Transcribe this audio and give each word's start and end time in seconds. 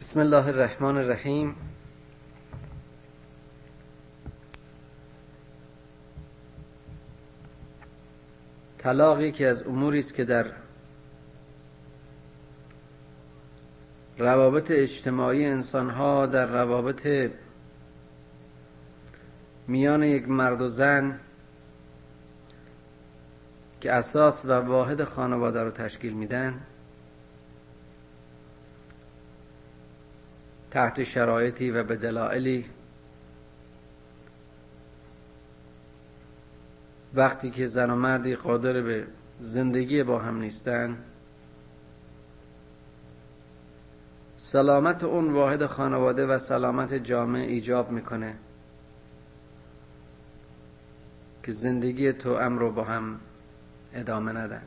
بسم 0.00 0.20
الله 0.20 0.46
الرحمن 0.48 0.96
الرحیم. 0.96 1.56
طلاق 8.78 9.20
یکی 9.20 9.44
از 9.44 9.62
اموری 9.62 9.98
است 9.98 10.14
که 10.14 10.24
در 10.24 10.46
روابط 14.18 14.70
اجتماعی 14.70 15.46
انسان 15.46 15.90
ها 15.90 16.26
در 16.26 16.46
روابط 16.46 17.30
میان 19.66 20.02
یک 20.02 20.28
مرد 20.28 20.60
و 20.60 20.68
زن 20.68 21.20
که 23.80 23.92
اساس 23.92 24.44
و 24.44 24.52
واحد 24.52 25.04
خانواده 25.04 25.64
رو 25.64 25.70
تشکیل 25.70 26.12
میدن 26.12 26.60
تحت 30.70 31.02
شرایطی 31.02 31.70
و 31.70 31.82
به 31.82 31.96
دلایلی 31.96 32.64
وقتی 37.14 37.50
که 37.50 37.66
زن 37.66 37.90
و 37.90 37.94
مردی 37.94 38.36
قادر 38.36 38.80
به 38.80 39.06
زندگی 39.40 40.02
با 40.02 40.18
هم 40.18 40.38
نیستن 40.38 40.98
سلامت 44.36 45.04
اون 45.04 45.32
واحد 45.32 45.66
خانواده 45.66 46.26
و 46.26 46.38
سلامت 46.38 46.94
جامعه 46.94 47.42
ایجاب 47.42 47.90
می‌کنه 47.90 48.36
که 51.42 51.52
زندگی 51.52 52.12
تو 52.12 52.38
رو 52.38 52.72
با 52.72 52.84
هم 52.84 53.20
ادامه 53.94 54.32
ندن. 54.32 54.62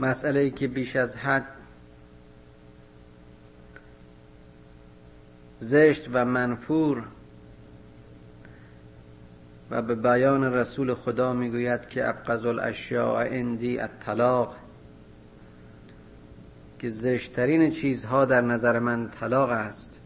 مسئله 0.00 0.40
ای 0.40 0.50
که 0.50 0.68
بیش 0.68 0.96
از 0.96 1.16
حد 1.16 1.46
زشت 5.58 6.08
و 6.12 6.24
منفور 6.24 7.04
و 9.70 9.82
به 9.82 9.94
بیان 9.94 10.44
رسول 10.44 10.94
خدا 10.94 11.32
می‌گوید 11.32 11.88
که 11.88 12.08
ابقض 12.08 12.46
الاشیاء 12.46 13.26
اندی 13.30 13.78
الطلاق 13.78 14.56
که 16.78 16.88
زشترین 16.88 17.70
چیزها 17.70 18.24
در 18.24 18.40
نظر 18.40 18.78
من 18.78 19.10
طلاق 19.10 19.50
است. 19.50 20.00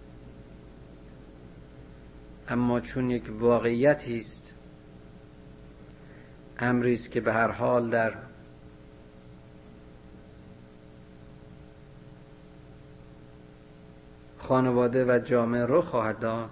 اما 2.48 2.80
چون 2.80 3.10
یک 3.10 3.24
واقعیتی 3.38 4.18
است 4.18 4.52
امری 6.58 6.94
است 6.94 7.10
که 7.10 7.20
به 7.20 7.32
هر 7.32 7.50
حال 7.50 7.90
در 7.90 8.27
خانواده 14.48 15.04
و 15.04 15.18
جامعه 15.18 15.66
رو 15.66 15.80
خواهد 15.82 16.18
داد. 16.18 16.50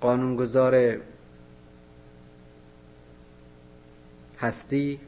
قانونگذار 0.00 0.96
هستی 4.38 5.00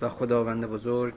و 0.00 0.08
خداوند 0.08 0.66
بزرگ 0.66 1.14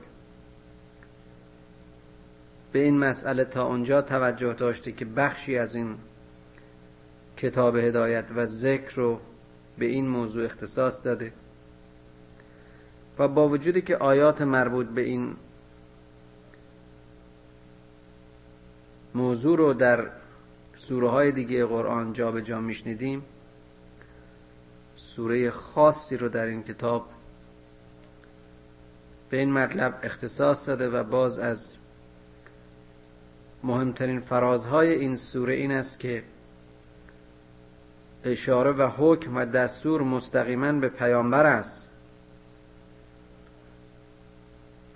به 2.72 2.80
این 2.80 2.98
مسئله 2.98 3.46
تا 3.46 3.68
اونجا 3.68 4.02
توجه 4.02 4.54
داشته 4.54 4.92
که 4.92 5.06
بخشی 5.06 5.58
از 5.58 5.76
این 5.76 5.96
کتاب 7.38 7.76
هدایت 7.76 8.32
و 8.36 8.46
ذکر 8.46 8.96
رو 8.96 9.20
به 9.78 9.86
این 9.86 10.08
موضوع 10.08 10.46
اختصاص 10.46 11.06
داده 11.06 11.34
و 13.20 13.28
با 13.28 13.50
وجودی 13.50 13.82
که 13.82 13.98
آیات 13.98 14.42
مربوط 14.42 14.88
به 14.88 15.02
این 15.02 15.36
موضوع 19.16 19.58
رو 19.58 19.74
در 19.74 20.10
سوره 20.74 21.10
های 21.10 21.32
دیگه 21.32 21.66
قرآن 21.66 22.14
جا 22.14 22.32
به 22.32 22.42
جا 22.42 22.62
میشنیدیم. 22.62 23.24
سوره 24.96 25.50
خاصی 25.50 26.18
رو 26.18 26.30
در 26.30 26.46
این 26.46 26.64
کتاب 26.64 27.10
به 29.30 29.38
این 29.38 29.52
مطلب 29.52 30.00
اختصاص 30.04 30.70
داده 30.70 30.90
و 30.90 31.04
باز 31.04 31.40
از 31.40 31.76
مهمترین 33.64 34.20
فرازهای 34.20 34.90
این 34.94 35.16
سوره 35.16 35.54
این 35.54 35.72
است 35.72 36.00
که 36.00 36.24
اشاره 38.24 38.72
و 38.72 38.90
حکم 38.98 39.38
و 39.38 39.46
دستور 39.46 40.02
مستقیما 40.02 40.72
به 40.72 40.90
پیامبر 40.90 41.46
است. 41.46 41.90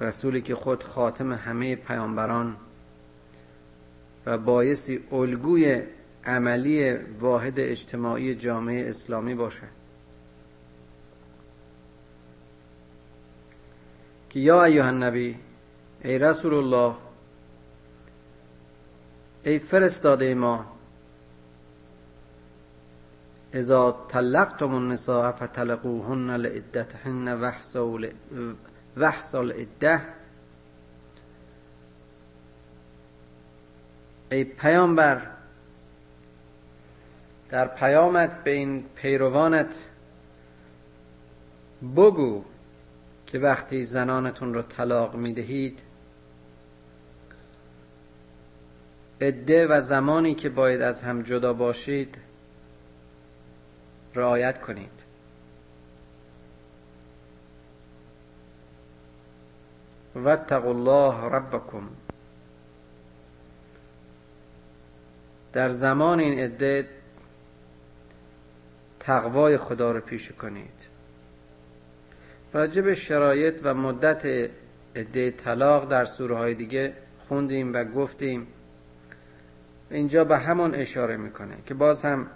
رسولی 0.02 0.42
که 0.42 0.56
خود 0.56 0.84
خاتم 0.84 1.34
همه 1.34 1.76
پیامبران 1.76 2.58
و 4.30 4.38
بایستی 4.38 5.00
الگوی 5.12 5.82
عملی 6.26 6.94
واحد 6.94 7.60
اجتماعی 7.60 8.36
جامعه 8.36 8.90
اسلامی 8.90 9.36
باشه. 9.36 9.68
که 14.30 14.40
یا 14.40 14.64
ایها 14.64 14.88
النبی 14.88 15.40
ای 16.04 16.20
رسول 16.20 16.54
الله 16.54 16.96
ای 19.44 19.60
فرستاده 19.60 20.36
ما 20.36 20.66
اذا 23.54 24.06
طلقتم 24.10 24.74
النساء 24.74 25.32
فطلقوهن 25.32 26.36
لعدتهن 26.36 27.42
وحصل 28.98 29.38
العده 29.38 30.19
ای 34.32 34.44
پیامبر 34.44 35.22
در 37.50 37.68
پیامت 37.68 38.44
به 38.44 38.52
این 38.52 38.86
پیروانت 38.96 39.76
بگو 41.96 42.44
که 43.26 43.40
وقتی 43.40 43.84
زنانتون 43.84 44.54
رو 44.54 44.62
طلاق 44.62 45.16
می‌دهید 45.16 45.82
عده 49.22 49.68
و 49.68 49.82
زمانی 49.82 50.36
که 50.36 50.50
باید 50.50 50.82
از 50.82 51.02
هم 51.04 51.22
جدا 51.22 51.54
باشید 51.54 52.18
رعایت 54.16 54.62
کنید. 54.62 54.92
واتقوا 60.16 60.70
الله 60.70 61.36
ربکم. 61.36 61.90
در 65.54 65.70
زمان 65.70 66.20
این 66.20 66.40
عده 66.40 66.88
تقوای 69.00 69.58
خدا 69.58 69.92
رو 69.92 70.00
پیش 70.00 70.32
کنید. 70.32 70.80
راجب 72.54 72.94
شرایط 72.94 73.62
و 73.64 73.74
مدت 73.74 74.50
عده 74.96 75.32
طلاق 75.32 75.90
در 75.90 76.06
سوره 76.06 76.38
های 76.38 76.54
دیگه 76.54 76.94
خوندیم 77.28 77.74
و 77.74 77.84
گفتیم. 77.84 78.48
اینجا 79.92 80.24
به 80.24 80.38
همون 80.38 80.76
اشاره 80.76 81.18
می‌کنه 81.18 81.56
که 81.66 81.74
باز 81.74 82.06
هم 82.06 82.28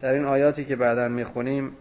در 0.00 0.12
این 0.12 0.24
آیاتی 0.24 0.64
که 0.64 0.76
بعدا 0.76 1.08
می‌خونیم 1.08 1.76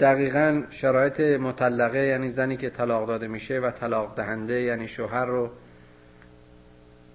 دقیقا 0.00 0.62
شرایط 0.70 1.20
مطلقه 1.20 1.98
یعنی 1.98 2.30
زنی 2.30 2.56
که 2.56 2.70
طلاق 2.70 3.08
داده 3.08 3.28
میشه 3.28 3.60
و 3.60 3.70
طلاق 3.70 4.16
دهنده 4.16 4.60
یعنی 4.60 4.88
شوهر 4.88 5.24
رو 5.24 5.50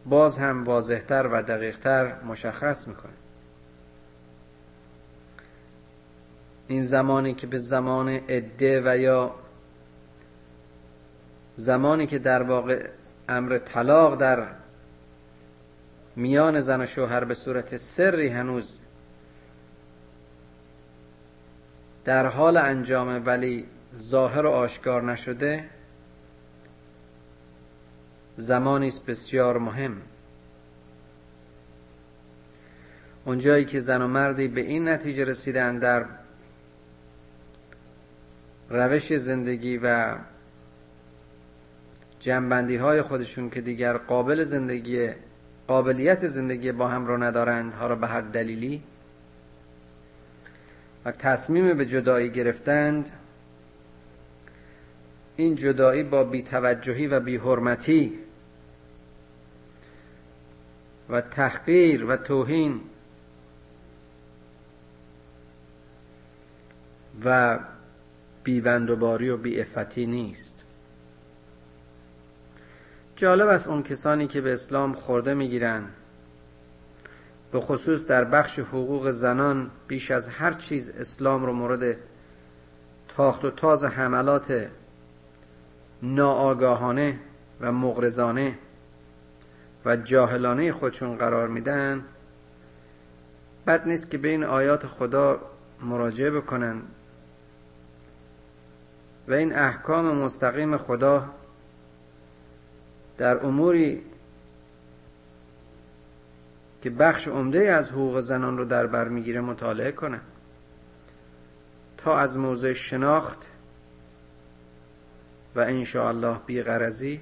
باز 0.06 0.38
هم 0.38 0.64
واضحتر 0.64 1.28
و 1.28 1.44
دقیقتر 1.44 2.24
مشخص 2.24 2.88
می‌کنه. 2.88 3.12
این 6.68 6.86
زمانی 6.86 7.34
که 7.34 7.48
به 7.48 7.58
زمان 7.58 8.10
عده 8.10 8.82
و 8.86 8.98
یا 8.98 9.36
زمانی 11.56 12.08
که 12.08 12.20
در 12.20 12.44
واقع 12.44 12.90
امر 13.30 13.58
طلاق 13.58 14.16
در 14.18 14.48
میان 16.16 16.62
زن 16.62 16.82
و 16.82 16.86
شوهر 16.86 17.24
به 17.24 17.34
صورت 17.34 17.78
سری 17.78 18.28
هنوز 18.28 18.80
در 22.06 22.26
حال 22.26 22.58
انجام 22.58 23.22
ولی 23.26 23.66
ظاهر 24.00 24.46
و 24.46 24.50
آشکار 24.50 25.04
نشده 25.04 25.70
زمانی 28.38 28.88
است 28.88 29.06
بسیار 29.06 29.58
مهم. 29.58 30.02
اونجایی 33.26 33.66
که 33.66 33.80
زن 33.80 34.02
و 34.02 34.08
مردی 34.08 34.48
به 34.48 34.62
این 34.62 34.88
نتیجه 34.88 35.26
رسیدن 35.26 35.80
در 35.80 36.06
روش 38.70 39.18
زندگی 39.18 39.78
و 39.78 40.16
جنبندی 42.20 42.76
های 42.76 43.02
خودشون 43.02 43.50
که 43.50 43.62
دیگر 43.62 43.98
قابل 43.98 44.44
زندگی 44.44 45.10
قابلیت 45.68 46.28
زندگی 46.28 46.72
با 46.72 46.88
هم 46.88 47.06
رو 47.06 47.24
ندارند 47.24 47.74
حالا 47.74 47.96
به 47.96 48.08
هر 48.08 48.22
دلیلی 48.22 48.84
و 51.06 51.12
تصمیم 51.12 51.78
به 51.78 51.86
جدایی 51.86 52.30
گرفتند 52.30 53.12
این 55.38 55.56
جدایی 55.56 56.04
با 56.04 56.24
بیتوجهی 56.24 57.08
و 57.08 57.20
بیحرمتی 57.20 58.20
و 61.10 61.22
تحقیر 61.22 62.06
و 62.06 62.18
توهین 62.18 62.82
و 67.26 67.60
بیبندوباری 68.44 69.30
و 69.30 69.38
بیعفتی 69.38 70.06
نیست. 70.06 70.64
جالب 73.16 73.48
است 73.48 73.68
اون 73.68 73.84
کسانی 73.84 74.28
که 74.28 74.42
به 74.42 74.54
اسلام 74.54 74.94
خورده 74.94 75.34
می‌گیرن. 75.34 75.84
به 77.52 77.60
خصوص 77.60 78.08
در 78.08 78.24
بخش 78.24 78.60
حقوق 78.60 79.12
زنان 79.12 79.72
بیش 79.88 80.12
از 80.12 80.28
هر 80.28 80.54
چیز 80.54 80.90
اسلام 80.90 81.46
رو 81.46 81.54
مورد 81.54 81.98
تاخت 83.08 83.46
و 83.46 83.52
تاز 83.52 83.84
حملات 83.84 84.70
ناآگاهانه 86.02 87.20
و 87.62 87.72
مغرزانه 87.72 88.58
و 89.86 89.96
جاهلانه 89.96 90.72
خودشون 90.72 91.18
قرار 91.18 91.48
میدن 91.48 92.06
بد 93.68 93.88
نیست 93.88 94.12
که 94.12 94.18
به 94.18 94.28
این 94.28 94.44
آیات 94.44 94.86
خدا 94.86 95.40
مراجعه 95.82 96.32
بکنن 96.32 96.82
و 99.28 99.34
این 99.34 99.56
احکام 99.56 100.16
مستقیم 100.16 100.78
خدا 100.78 101.30
در 103.18 103.46
اموری 103.46 104.04
که 106.82 106.90
بخش 106.90 107.28
عمده 107.28 107.72
از 107.72 107.92
حقوق 107.92 108.20
زنان 108.20 108.58
رو 108.58 108.66
در 108.66 108.88
بر 108.88 109.08
می‌گیره 109.08 109.42
مطالعه 109.42 109.92
کنن 109.92 110.22
تا 111.98 112.18
از 112.18 112.38
موضع 112.38 112.74
شناخت 112.74 113.48
و 115.56 115.60
انشاءالله 115.60 116.38
بیغرزی 116.46 117.22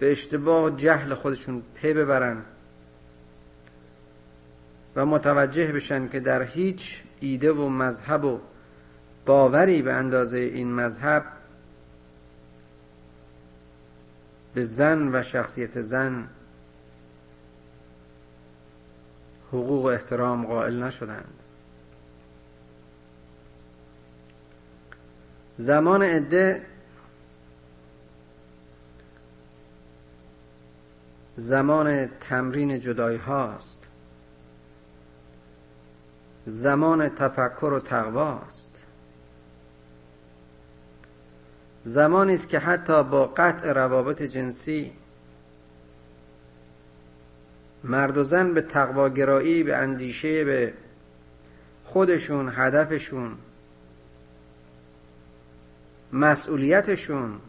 به 0.00 0.12
اشتباه 0.12 0.76
جهل 0.76 1.14
خودشون 1.14 1.62
پی 1.74 1.94
ببرن 1.94 2.42
و 4.96 5.06
متوجه 5.06 5.72
بشن 5.72 6.08
که 6.08 6.20
در 6.20 6.42
هیچ 6.42 7.02
ایده 7.20 7.52
و 7.52 7.68
مذهب 7.68 8.24
و 8.24 8.40
باوری 9.26 9.82
به 9.82 9.92
اندازه 9.92 10.38
این 10.38 10.72
مذهب 10.72 11.24
به 14.54 14.62
زن 14.62 15.14
و 15.14 15.22
شخصیت 15.22 15.80
زن 15.80 16.28
حقوق 19.48 19.84
و 19.84 19.88
احترام 19.88 20.46
قائل 20.46 20.82
نشدند. 20.82 21.34
زمان 25.58 26.02
عده 26.02 26.62
زمان 31.40 32.06
تمرین 32.06 32.80
جدایی 32.80 33.18
هاست 33.18 33.88
زمان 36.46 37.08
تفکر 37.08 37.66
و 37.66 37.80
تقواست. 37.80 38.82
زمانی 41.84 42.34
است 42.34 42.48
که 42.48 42.58
حتی 42.58 43.02
با 43.02 43.26
قطع 43.26 43.72
روابط 43.72 44.22
جنسی 44.22 44.92
مرد 47.84 48.18
و 48.18 48.22
زن 48.22 48.54
به 48.54 48.60
تقواگرایی 48.60 49.62
به 49.62 49.76
اندیشه 49.76 50.44
به 50.44 50.74
خودشون 51.84 52.52
هدفشون 52.54 53.38
مسئولیتشون 56.12 57.40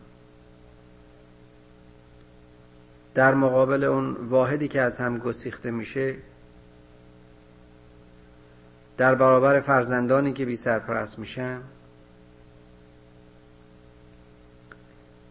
در 3.13 3.34
مقابل 3.34 3.84
اون 3.84 4.13
واحدی 4.30 4.68
که 4.68 4.81
از 4.81 5.00
هم 5.00 5.18
گسیخته 5.18 5.72
میشه 5.72 6.16
در 8.98 9.16
برابر 9.16 9.60
فرزندانی 9.60 10.34
که 10.34 10.46
بی 10.46 10.56
سرپرست 10.56 11.19
میشن 11.19 11.62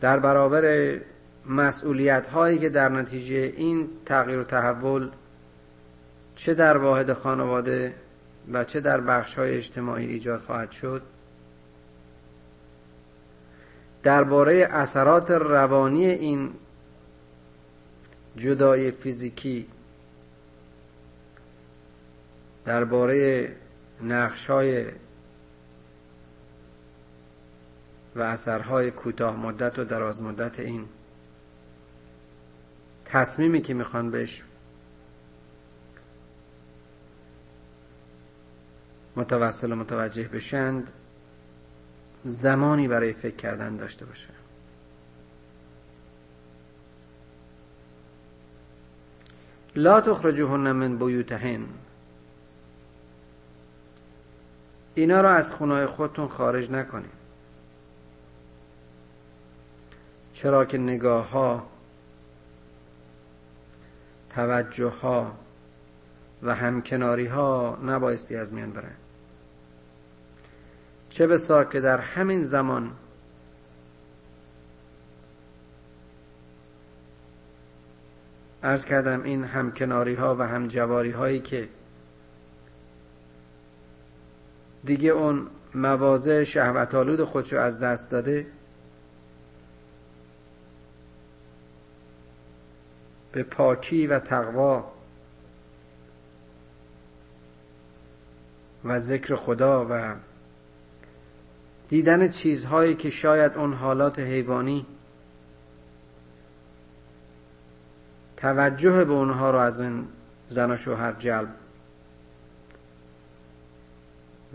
در 0.00 0.18
برابر 0.18 0.96
مسئولیت 1.46 2.26
هایی 2.26 2.58
که 2.58 2.68
در 2.68 2.88
نتیجه 2.88 3.52
این 3.56 3.88
تغییر 4.06 4.38
و 4.38 4.44
تحول 4.44 5.10
چه 6.36 6.54
در 6.54 6.76
واحد 6.76 7.12
خانواده 7.12 7.94
و 8.52 8.64
چه 8.64 8.80
در 8.80 9.00
بخش 9.00 9.34
های 9.34 9.56
اجتماعی 9.56 10.06
ایجاد 10.06 10.40
خواهد 10.40 10.70
شد 10.70 11.02
درباره 14.02 14.68
اثرات 14.70 15.30
روانی 15.30 16.06
این 16.06 16.50
جدای 18.40 18.90
فیزیکی 18.90 19.66
درباره 22.64 23.48
نقشای 24.02 24.86
و 28.16 28.20
اثرهای 28.22 28.90
کوتاه 28.90 29.36
مدت 29.36 29.78
و 29.78 29.84
دراز 29.84 30.22
مدت 30.22 30.60
این 30.60 30.88
تصمیمی 33.04 33.62
که 33.62 33.74
می‌خوان 33.74 34.10
بهش 34.10 34.42
متوسل 39.16 39.72
و 39.72 39.76
متوجه 39.76 40.28
بشند 40.28 40.92
زمانی 42.24 42.88
برای 42.88 43.12
فکر 43.12 43.36
کردن 43.36 43.76
داشته 43.76 44.04
باشه 44.04 44.39
لا 49.76 50.00
تخرجوهن 50.00 50.72
من 50.72 50.96
بیوتهن. 50.96 51.66
اینا 54.94 55.20
را 55.20 55.30
از 55.30 55.52
خونه 55.52 55.86
خودتون 55.86 56.28
خارج 56.28 56.70
نکنید 56.70 57.20
چرا 60.32 60.64
که 60.64 60.78
نگاه 60.78 61.30
ها 61.30 61.66
توجه 64.30 64.88
ها 64.88 65.32
و 66.42 66.54
همکناری 66.54 67.26
ها 67.26 67.78
نبایستی 67.84 68.36
از 68.36 68.52
میان 68.52 68.70
برن. 68.70 68.94
چه 71.10 71.26
بسا 71.26 71.64
که 71.64 71.80
در 71.80 71.98
همین 71.98 72.42
زمان 72.42 72.92
ارز 78.62 78.84
کردم 78.84 79.22
این 79.22 79.44
همکناری 79.44 80.14
ها 80.14 80.36
و 80.36 80.42
همجواری 80.42 81.10
هایی 81.10 81.40
که 81.40 81.68
دیگه 84.84 85.10
اون 85.10 85.46
مواضع 85.74 86.44
شهوت 86.44 86.94
آلود 86.94 87.24
خودشو 87.24 87.56
از 87.56 87.80
دست 87.80 88.10
داده 88.10 88.46
به 93.32 93.42
پاکی 93.42 94.06
و 94.06 94.18
تقوا 94.18 94.92
و 98.84 98.98
ذکر 98.98 99.36
خدا 99.36 99.86
و 99.90 100.14
دیدن 101.88 102.28
چیزهایی 102.28 102.94
که 102.94 103.10
شاید 103.10 103.52
اون 103.56 103.72
حالات 103.72 104.18
حیوانی 104.18 104.86
توجه 108.40 109.04
به 109.04 109.12
اونها 109.12 109.50
رو 109.50 109.58
از 109.58 109.80
این 109.80 110.08
زن 110.48 110.70
و 110.70 110.76
شوهر 110.76 111.12
جلب. 111.12 111.48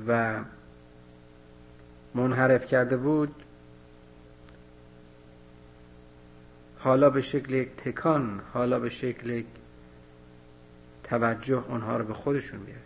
و 0.08 0.40
منحرف 2.16 2.66
کرده 2.66 2.98
بود 2.98 3.36
حالا 6.80 7.10
به 7.10 7.22
شکل 7.22 7.54
یک 7.54 7.76
تکان 7.76 8.42
حالا 8.54 8.80
به 8.80 8.90
شکل 8.90 9.30
یک 9.30 9.46
توجه 11.04 11.64
اونها 11.70 11.98
رو 11.98 12.06
به 12.06 12.14
خودشون 12.14 12.60
بیاره. 12.60 12.82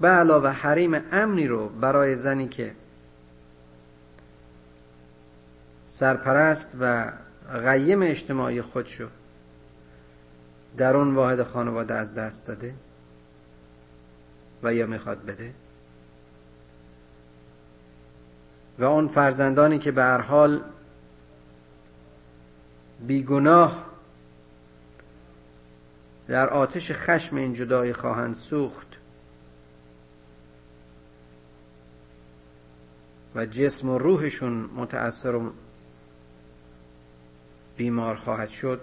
به 0.00 0.08
علاوه 0.08 0.50
حریم 0.50 0.94
امنی 1.12 1.46
رو 1.46 1.68
برای 1.68 2.16
زنی 2.16 2.48
که 2.48 2.74
سرپرست 5.86 6.76
و 6.80 7.12
غیم 7.50 8.02
اجتماعی 8.02 8.62
خودشو 8.62 9.08
در 10.76 10.96
اون 10.96 11.14
واحد 11.14 11.42
خانواده 11.42 11.94
از 11.94 12.14
دست 12.14 12.46
داده 12.46 12.74
و 14.62 14.74
یا 14.74 14.86
می‌خواد 14.86 15.24
بده. 15.24 15.54
و 18.78 18.84
اون 18.84 19.08
فرزندانی 19.08 19.78
که 19.78 19.92
به 19.92 20.02
هر 20.02 20.20
حال 20.20 20.64
بیگناه 23.06 23.86
در 26.28 26.48
آتش 26.48 26.92
خشم 26.92 27.36
این 27.36 27.52
جدایی 27.52 27.92
خواهند 27.92 28.34
سوخت 28.34 28.86
و 33.34 33.46
جسم 33.46 33.88
و 33.88 33.98
روحشون 33.98 34.52
متأثر 34.52 35.34
و 35.34 35.52
بیمار 37.76 38.16
خواهد 38.16 38.48
شد. 38.48 38.80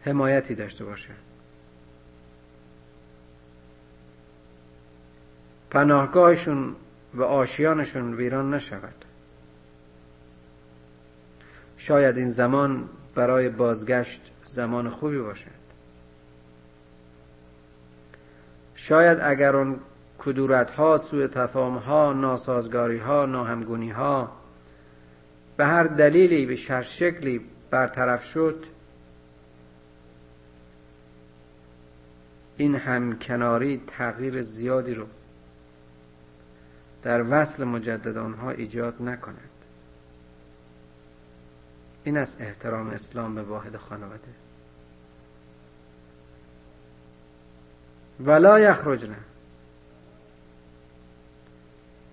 حمایتی 0.00 0.54
داشته 0.54 0.84
باشه. 0.84 1.10
پناهگاهشون 5.70 6.76
و 7.14 7.22
آشیانشون 7.22 8.14
ویران 8.14 8.54
نشود. 8.54 9.04
شاید 11.76 12.18
این 12.18 12.28
زمان 12.28 12.88
برای 13.14 13.48
بازگشت 13.48 14.30
زمان 14.44 14.88
خوبی 14.88 15.18
باشد. 15.18 15.58
شاید 18.74 19.18
اگر 19.22 19.56
اون 19.56 19.80
کدورت 20.18 20.70
ها 20.70 20.98
سوء 20.98 21.26
تفاهم 21.26 21.74
ها 21.74 22.12
ناسازگاری 22.12 22.98
ها 22.98 23.26
ناهمگونی 23.26 23.90
ها 23.90 24.37
به 25.58 25.66
هر 25.66 25.82
دلیلی 25.82 26.46
به 26.46 26.56
شر 26.56 26.82
شکلی 26.82 27.40
برطرف 27.70 28.24
شد 28.24 28.66
این 32.56 32.74
همکناری 32.74 33.82
تغییر 33.86 34.42
زیادی 34.42 34.94
رو 34.94 35.06
در 37.02 37.24
وصل 37.30 37.64
مجدد 37.64 38.16
آنها 38.16 38.50
ایجاد 38.50 39.02
نکند. 39.02 39.50
این 42.04 42.16
از 42.16 42.36
احترام 42.40 42.90
اسلام 42.90 43.34
به 43.34 43.42
واحد 43.42 43.76
خانواده. 43.76 44.28
ولا 48.20 48.60
یخرجنه 48.60 49.18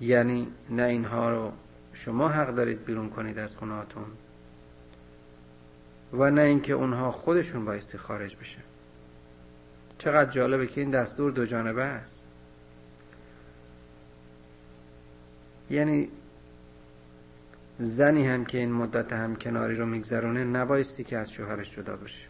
یعنی 0.01 0.47
نه 0.69 0.83
اینها 0.83 1.29
رو 1.29 1.51
شما 1.95 2.29
حق 2.29 2.55
دارید 2.55 2.85
بیرون 2.85 3.09
کنید 3.09 3.39
از 3.39 3.57
خونهاتون 3.57 4.05
و 6.13 6.31
نه 6.31 6.41
اینکه 6.41 6.73
اونها 6.73 7.11
خودشون 7.11 7.65
بایستی 7.65 7.97
خارج 7.97 8.35
بشه. 8.35 8.57
چقدر 9.97 10.31
جالبه 10.31 10.67
که 10.67 10.81
این 10.81 10.91
دستور 10.91 11.31
دو 11.31 11.45
جانبه 11.45 11.83
است. 11.83 12.23
یعنی 15.69 16.09
زنی 17.79 18.27
هم 18.27 18.45
که 18.45 18.57
این 18.57 18.71
مدت 18.71 19.13
هم 19.13 19.35
کناری 19.35 19.75
رو 19.75 19.85
میگذرونه 19.85 20.43
نبایستی 20.43 21.03
که 21.03 21.17
از 21.17 21.31
شوهرش 21.31 21.75
جدا 21.75 21.95
بشه. 21.95 22.27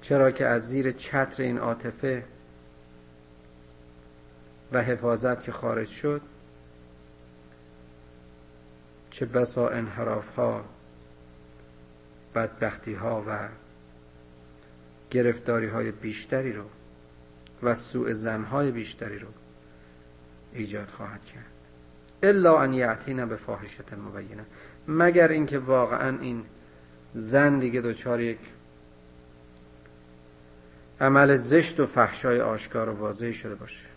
چرا 0.00 0.30
که 0.30 0.46
از 0.46 0.68
زیر 0.68 0.90
چتر 0.90 1.42
این 1.42 1.58
عاطفه 1.58 2.24
و 4.72 4.82
حفاظت 4.82 5.42
که 5.42 5.52
خارج 5.52 5.88
شد 5.88 6.20
چه 9.10 9.26
بسا 9.26 9.68
انحراف 9.68 10.34
ها 10.34 10.64
بدبختی 12.34 12.94
ها 12.94 13.24
و 13.28 13.48
گرفتاری 15.10 15.66
های 15.66 15.90
بیشتری 15.90 16.52
رو 16.52 16.64
و 17.62 17.74
سوء 17.74 18.12
زن 18.12 18.42
های 18.44 18.70
بیشتری 18.70 19.18
رو 19.18 19.28
ایجاد 20.52 20.88
خواهد 20.88 21.24
کرد. 21.24 21.44
الا 22.22 22.58
ان 22.58 22.72
یعتین 22.72 23.26
به 23.26 23.36
فاحشت 23.36 23.92
مبینه 23.92 24.44
مگر 24.88 25.28
اینکه 25.28 25.58
واقعا 25.58 26.18
این 26.20 26.44
زن 27.14 27.58
دیگه 27.58 27.80
دچار 27.80 28.20
یک 28.20 28.38
عمل 31.00 31.36
زشت 31.36 31.80
و 31.80 31.86
فحشای 31.86 32.40
آشکار 32.40 32.88
و 32.88 32.92
واضحی 32.92 33.34
شده 33.34 33.54
باشه. 33.54 33.91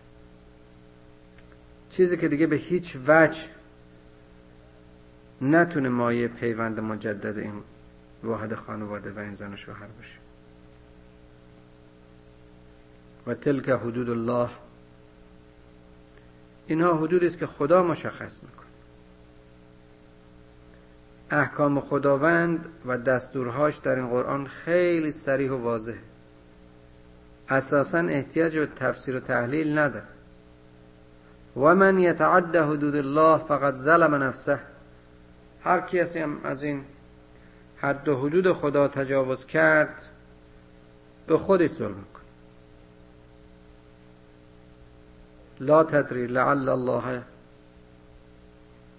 چیزی 1.96 2.18
که 2.18 2.28
دیگه 2.28 2.48
به 2.48 2.56
هیچ 2.56 2.98
وجه 3.08 3.40
نتونه 5.42 5.90
مایه 5.90 6.28
پیوند 6.28 6.80
مجدد 6.80 7.38
این 7.38 7.54
واحد 8.24 8.56
خانواده 8.56 9.12
و 9.12 9.20
این 9.20 9.34
زن 9.34 9.54
و 9.54 9.56
شوهر 9.56 9.88
باشه. 9.88 10.18
و 13.28 13.34
تلک 13.34 13.70
حدود 13.70 14.10
الله 14.10 14.50
اینها 16.68 16.98
حدودی 16.98 17.28
است 17.28 17.38
که 17.38 17.46
خدا 17.46 17.84
مشخص 17.84 18.44
می‌کنه 18.44 18.66
احکام 21.30 21.80
خداوند 21.80 22.66
و 22.86 22.98
دستورهاش 22.98 23.78
در 23.78 23.96
این 23.96 24.08
قرآن 24.08 24.48
خیلی 24.48 25.12
سریح 25.12 25.52
و 25.52 25.58
واضحه. 25.58 26.00
اساسا 27.50 28.00
احتیاج 28.00 28.58
به 28.58 28.66
تفسیر 28.66 29.18
و 29.18 29.20
تحلیل 29.20 29.78
نداره. 29.78 30.15
و 31.56 31.76
من 31.76 31.98
حدود 32.64 32.96
الله 32.96 33.38
فقط 33.38 33.76
ظلم 33.76 34.16
نفسه. 34.16 34.60
هر 35.64 35.82
کسی 35.82 36.20
هم 36.20 36.42
از 36.44 36.64
این 36.64 36.86
حد 37.78 38.08
و 38.08 38.20
حدود 38.20 38.52
خدا 38.52 38.88
تجاوز 38.88 39.46
کرد 39.46 40.10
به 41.28 41.38
خودش 41.38 41.70
ظلم 41.70 42.06
کن 42.14 42.22
لا 45.60 45.84
تدری 45.84 46.28
لعل 46.28 46.70
الله 46.70 47.22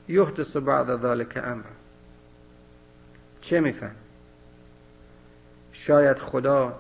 یحدث 0.09 0.57
بعد 0.57 0.97
ذلك 0.97 1.37
امر 1.45 1.65
چه 3.41 3.61
میفهم 3.61 3.95
شاید 5.73 6.19
خدا 6.19 6.79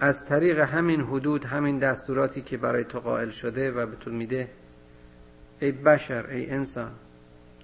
از 0.00 0.24
طریق 0.24 0.58
همین 0.58 1.00
حدود 1.00 1.44
همین 1.44 1.78
دستوراتی 1.78 2.42
که 2.42 2.56
برای 2.56 2.84
تو 2.84 3.00
قائل 3.00 3.30
شده 3.30 3.72
و 3.72 3.86
به 3.86 3.96
تو 3.96 4.10
میده 4.10 4.48
ای 5.60 5.72
بشر 5.72 6.26
ای 6.26 6.50
انسان 6.50 6.92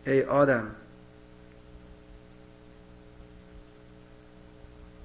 ای 0.07 0.23
آدم 0.23 0.71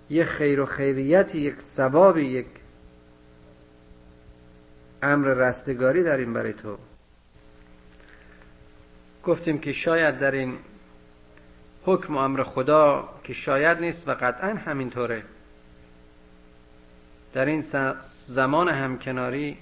یک 0.09 0.23
خیر 0.23 0.61
و 0.61 0.65
خیریتی 0.65 1.37
یک 1.37 1.61
ثوابی 1.61 2.21
یک 2.21 2.47
امر 5.01 5.27
رستگاری 5.27 6.09
این 6.09 6.33
برای 6.33 6.53
تو. 6.53 6.77
گفتیم 9.23 9.59
که 9.59 9.71
شاید 9.71 10.17
در 10.17 10.31
این 10.31 10.57
حکم 11.83 12.15
و 12.15 12.19
امر 12.19 12.43
خدا 12.43 13.09
که 13.23 13.33
شاید 13.33 13.77
نیست 13.77 14.07
و 14.07 14.11
قطعا 14.11 14.53
همینطوره. 14.53 15.23
در 17.33 17.45
این 17.45 17.61
زمان 18.27 18.69
همکناری 18.69 19.57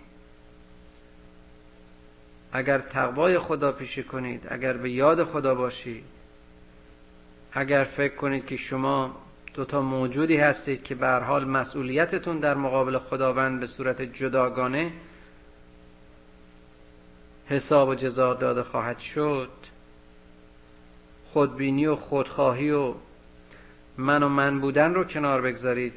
اگر 2.52 2.80
تقوای 2.80 3.40
خدا 3.40 3.72
پیشه 3.72 4.04
کنید 4.04 4.48
اگر 4.50 4.74
به 4.74 4.90
یاد 4.90 5.24
خدا 5.24 5.56
باشید 5.56 6.04
اگر 7.54 7.84
فکر 7.84 8.16
کنید 8.16 8.46
که 8.46 8.58
شما 8.58 9.16
دوتا 9.54 9.82
موجودی 9.82 10.38
هستید 10.38 10.84
که 10.84 10.96
به 10.96 11.08
حال 11.08 11.46
مسئولیتتون 11.46 12.40
در 12.40 12.54
مقابل 12.54 12.98
خداوند 12.98 13.60
به 13.60 13.66
صورت 13.66 14.02
جداگانه 14.02 14.92
حساب 17.46 17.90
و 17.90 17.96
جزا 17.96 18.34
داده 18.34 18.64
خواهد 18.64 19.00
شد 19.00 19.50
خودبینی 21.34 21.86
و 21.86 21.96
خودخواهی 21.96 22.72
و 22.72 22.94
من 23.98 24.24
و 24.24 24.30
من 24.30 24.60
بودن 24.60 24.94
رو 24.94 25.04
کنار 25.04 25.42
بگذارید. 25.42 25.94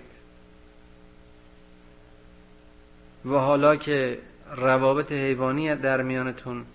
و 3.24 3.34
حالا 3.34 3.76
که 3.76 4.18
روابط 4.56 5.12
حیوانی 5.12 5.74
در 5.74 6.02
میانتون 6.02 6.66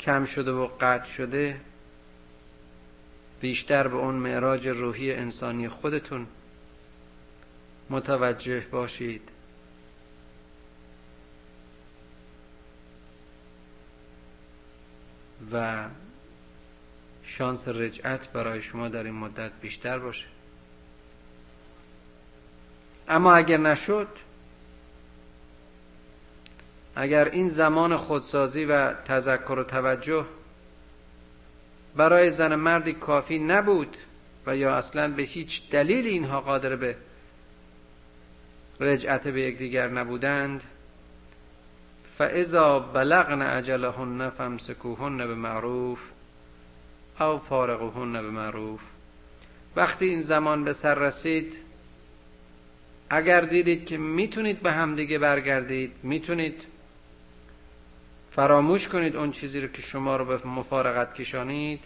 کم 0.00 0.24
شده 0.24 0.52
و 0.52 0.68
قطع 0.80 1.04
شده 1.04 1.60
بیشتر 3.40 3.88
به 3.88 3.96
اون 3.96 4.14
معراج 4.14 4.68
روحی 4.68 5.12
انسانی 5.12 5.68
خودتون 5.68 6.26
متوجه 7.90 8.66
باشید. 8.70 9.28
و 15.52 15.84
شانس 17.24 17.68
رجعت 17.68 18.32
برای 18.32 18.62
شما 18.62 18.88
در 18.88 19.04
این 19.04 19.14
مدت 19.14 19.52
بیشتر 19.60 19.98
باشه. 19.98 20.26
اما 23.08 23.34
اگر 23.34 23.56
نشد 23.56 24.08
اگر 26.96 27.28
این 27.28 27.48
زمان 27.48 27.96
خودسازی 27.96 28.64
و 28.64 28.92
تذکر 28.92 29.52
و 29.58 29.64
توجه 29.64 30.26
برای 31.96 32.30
زن 32.30 32.54
مردی 32.54 32.92
کافی 32.92 33.38
نبود 33.38 33.96
و 34.46 34.56
یا 34.56 34.74
اصلا 34.74 35.08
به 35.08 35.22
هیچ 35.22 35.70
دلیل 35.70 36.06
اینها 36.06 36.40
قادر 36.40 36.76
به 36.76 36.96
رجعت 38.80 39.28
به 39.28 39.42
یکدیگر 39.42 39.88
نبودند 39.88 40.62
فاذا 42.18 42.78
بلغن 42.78 43.42
اجلهن 43.42 44.30
فامسکوهن 44.30 45.26
به 45.26 45.34
معروف 45.34 46.00
او 47.20 47.38
فارقوهن 47.38 48.12
به 48.12 48.30
معروف 48.30 48.80
وقتی 49.76 50.04
این 50.04 50.20
زمان 50.20 50.64
به 50.64 50.72
سر 50.72 50.94
رسید 50.94 51.56
اگر 53.10 53.40
دیدید 53.40 53.86
که 53.86 53.98
می‌تونید 53.98 54.60
به 54.60 54.72
همدیگه 54.72 55.18
برگردید 55.18 55.94
می‌تونید 56.02 56.71
فراموش 58.34 58.88
کنید 58.88 59.16
اون 59.16 59.30
چیزی 59.30 59.60
رو 59.60 59.68
که 59.68 59.82
شما 59.82 60.16
رو 60.16 60.24
به 60.24 60.46
مفارقت 60.46 61.14
کشانید. 61.14 61.84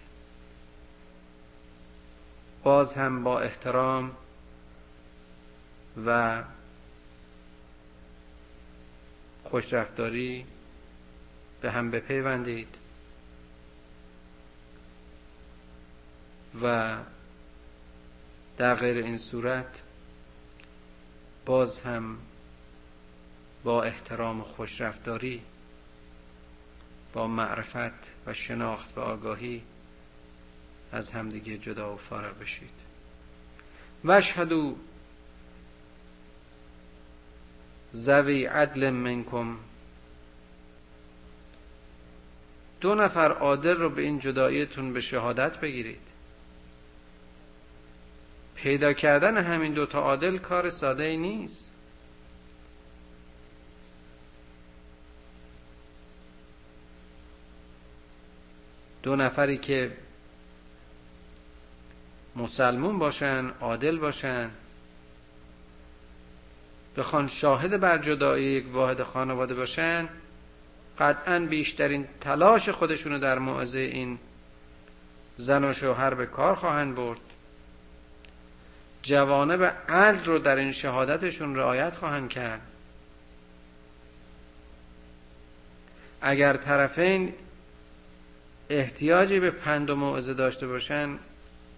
باز 2.62 2.94
هم 2.94 3.24
با 3.24 3.40
احترام 3.40 4.16
و 6.06 6.42
خوشرفتاری 9.44 10.46
به 11.60 11.70
هم 11.70 11.90
بپیوندید 11.90 12.78
و 16.62 16.96
در 18.58 18.74
غیر 18.74 19.04
این 19.04 19.18
صورت 19.18 19.82
باز 21.46 21.80
هم 21.80 22.18
با 23.64 23.82
احترام 23.82 24.40
و 24.40 24.44
خوشرفتاری 24.44 25.42
با 27.16 27.26
معرفت 27.26 28.26
و 28.26 28.32
شناخت 28.32 28.98
و 28.98 29.00
آگاهی 29.00 29.62
از 30.92 31.10
همدیگه 31.10 31.58
جدا 31.58 31.94
و 31.94 31.96
فارغ 31.96 32.38
بشید. 32.38 32.70
وشهدو 34.04 34.76
زوی 37.92 38.44
عدل 38.44 38.90
منکم. 38.90 39.56
دو 42.80 42.94
نفر 42.94 43.32
عادل 43.32 43.76
رو 43.76 43.90
به 43.90 44.02
این 44.02 44.18
جداییتون 44.18 44.92
به 44.92 45.00
شهادت 45.00 45.60
بگیرید. 45.60 46.06
پیدا 48.54 48.92
کردن 48.92 49.38
همین 49.38 49.74
دوتا 49.74 50.00
عادل 50.00 50.38
کار 50.38 50.70
ساده 50.70 51.04
ای 51.04 51.16
نیست. 51.16 51.65
دو 59.06 59.16
نفری 59.16 59.58
که 59.58 59.92
مسلمون 62.36 62.98
باشن 62.98 63.50
عادل 63.60 63.98
باشن 63.98 64.50
بخوان 66.96 67.28
شاهد 67.28 67.80
بر 67.80 67.98
جدایی 67.98 68.46
یک 68.46 68.64
واحد 68.72 69.02
خانواده 69.02 69.54
باشن 69.54 70.08
قطعا 70.98 71.38
بیشترین 71.38 72.06
تلاش 72.20 72.68
خودشونو 72.68 73.18
در 73.18 73.38
معزه 73.38 73.78
این 73.78 74.18
زن 75.36 75.64
و 75.64 75.72
شوهر 75.72 76.14
به 76.14 76.26
کار 76.26 76.54
خواهند 76.54 76.94
برد. 76.94 77.20
جوانب 79.02 79.62
عدل 79.88 80.24
رو 80.24 80.38
در 80.38 80.56
این 80.56 80.72
شهادتشون 80.72 81.56
رعایت 81.56 81.94
خواهند 81.94 82.28
کرد. 82.28 82.72
اگر 86.20 86.56
طرفین 86.56 87.34
احتیاجی 88.70 89.40
به 89.40 89.50
پند 89.50 89.90
و 89.90 89.96
موعظه 89.96 90.34
داشته 90.34 90.66
باشن 90.66 91.18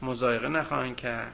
مزایقه 0.03 0.49
نخواهند 0.49 0.97
کرد. 0.97 1.33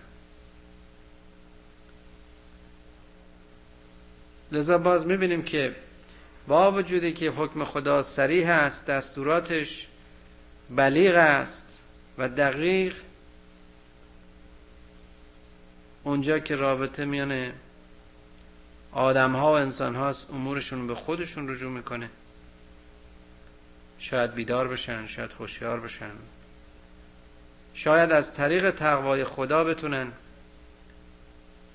لذا 4.53 4.79
باز 4.79 5.07
می‌بینیم 5.07 5.43
که 5.43 5.77
با 6.49 6.73
وجودی 6.73 7.13
که 7.13 7.31
حکم 7.31 7.65
خدا 7.65 8.03
سریح 8.03 8.49
است 8.49 8.87
دستوراتش 8.87 9.89
بلیغ 10.71 11.17
است 11.17 11.79
و 12.19 12.29
دقیق 12.29 12.95
اونجا 16.05 16.39
که 16.39 16.57
رابطه 16.57 17.05
میان 17.05 17.53
آدم 18.93 19.33
ها 19.33 19.53
و 19.53 19.57
انسان 19.57 19.95
هاست 19.95 20.31
امورشون 20.31 20.87
به 20.87 20.95
خودشون 20.95 21.49
رجوع 21.49 21.71
می‌کنه. 21.71 22.11
شاید 24.05 24.35
بیدار 24.35 24.69
بشن 24.69 25.07
شاید 25.07 25.31
خوشیار 25.31 25.81
بشن. 25.81 26.11
شاید 27.75 28.13
از 28.13 28.35
طریق 28.35 28.71
تقوای 28.71 29.25
خدا 29.25 29.65
بتونن 29.65 30.13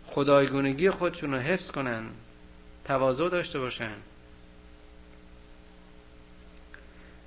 خدایگونگی 0.07 0.89
خودشون 0.89 1.33
رو 1.33 1.39
حفظ 1.39 1.71
کنن 1.71 2.03
تواضع 2.85 3.29
داشته 3.29 3.59
باشن. 3.59 3.95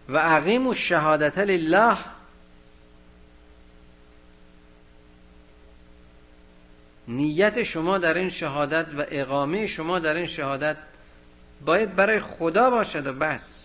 و 0.08 0.18
عقیم 0.18 0.66
و 0.66 0.74
شهادت 0.74 1.38
لله. 1.38 1.98
نیت 7.08 7.62
شما 7.62 7.98
در 7.98 8.14
این 8.14 8.30
شهادت 8.30 8.86
و 8.98 9.04
اقامه 9.08 9.66
شما 9.66 9.98
در 9.98 10.14
این 10.14 10.26
شهادت 10.26 10.76
باید 11.64 11.96
برای 11.96 12.20
خدا 12.20 12.70
باشد 12.70 13.06
و 13.06 13.12
بس. 13.12 13.61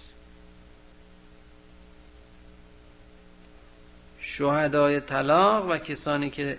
شهدای 4.37 4.99
طلاق 4.99 5.69
و 5.69 5.77
کسانی 5.77 6.29
که 6.29 6.57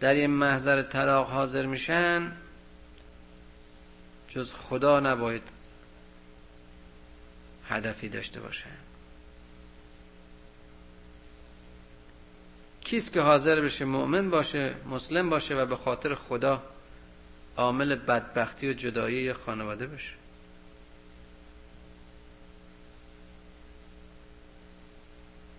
در 0.00 0.14
این 0.14 0.30
محضر 0.30 0.82
طلاق 0.82 1.28
حاضر 1.28 1.66
میشن 1.66 2.32
جز 4.28 4.52
خدا 4.52 5.00
نباید 5.00 5.42
هدفی 7.68 8.08
داشته 8.08 8.40
باشن. 8.40 8.76
کیست 12.80 13.12
که 13.12 13.20
حاضر 13.20 13.60
بشه 13.60 13.84
مؤمن 13.84 14.30
باشه 14.30 14.74
مسلم 14.86 15.30
باشه 15.30 15.54
و 15.54 15.66
به 15.66 15.76
خاطر 15.76 16.14
خدا 16.14 16.62
عامل 17.56 17.94
بدبختی 17.94 18.70
و 18.70 18.72
جدایی 18.72 19.32
خانواده 19.32 19.86
بشه؟ 19.86 20.17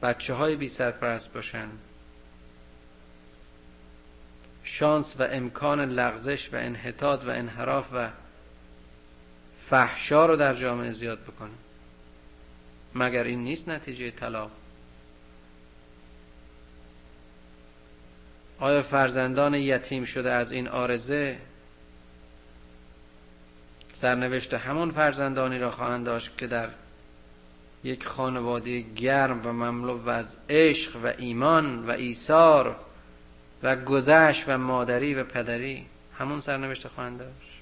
بچه 0.01 0.33
های 0.33 0.55
بی 0.55 0.67
سرپرست 0.67 1.33
باشن. 1.33 1.69
شانس 4.63 5.15
و 5.19 5.23
امکان 5.23 5.81
لغزش 5.81 6.53
و 6.53 6.55
انحطاط 6.55 7.25
و 7.25 7.29
انحراف 7.29 7.89
و 7.93 8.09
فحشا 9.57 10.25
رو 10.25 10.35
در 10.35 10.53
جامعه 10.53 10.91
زیاد 10.91 11.23
بکنه 11.23 11.53
مگر 12.95 13.23
این 13.23 13.43
نیست 13.43 13.69
نتیجه 13.69 14.12
طلاق؟ 14.12 14.51
آیا 18.59 18.81
فرزندان 18.81 19.53
یتیم 19.53 20.05
شده 20.05 20.31
از 20.31 20.51
این 20.51 20.67
آرزه 20.67 21.38
سرنوشت 23.93 24.53
همون 24.53 24.91
فرزندانی 24.91 25.59
را 25.59 25.71
خواهند 25.71 26.05
داشت 26.05 26.38
که 26.38 26.47
در 26.47 26.69
یک 27.83 28.05
خانواده 28.05 28.79
گرم 28.79 29.41
و 29.45 29.53
مملو 29.53 30.09
از 30.09 30.37
عشق 30.49 30.95
و 31.03 31.13
ایمان 31.17 31.85
و 31.85 31.91
ایثار 31.91 32.75
و 33.63 33.75
گذشت 33.75 34.43
و 34.49 34.57
مادری 34.57 35.13
و 35.13 35.23
پدری. 35.23 35.85
همون 36.17 36.39
سرنوشت 36.39 36.87
خواهند 36.87 37.19
داشت. 37.19 37.61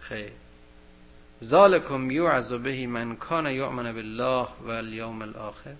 خیر. 0.00 0.32
ذالکم 1.44 2.08
به 2.62 2.86
من 2.86 3.16
کان 3.16 3.46
یؤمن 3.46 3.92
بالله 3.92 4.46
و 4.62 4.70
الیوم 4.70 5.22
الاخر. 5.22 5.74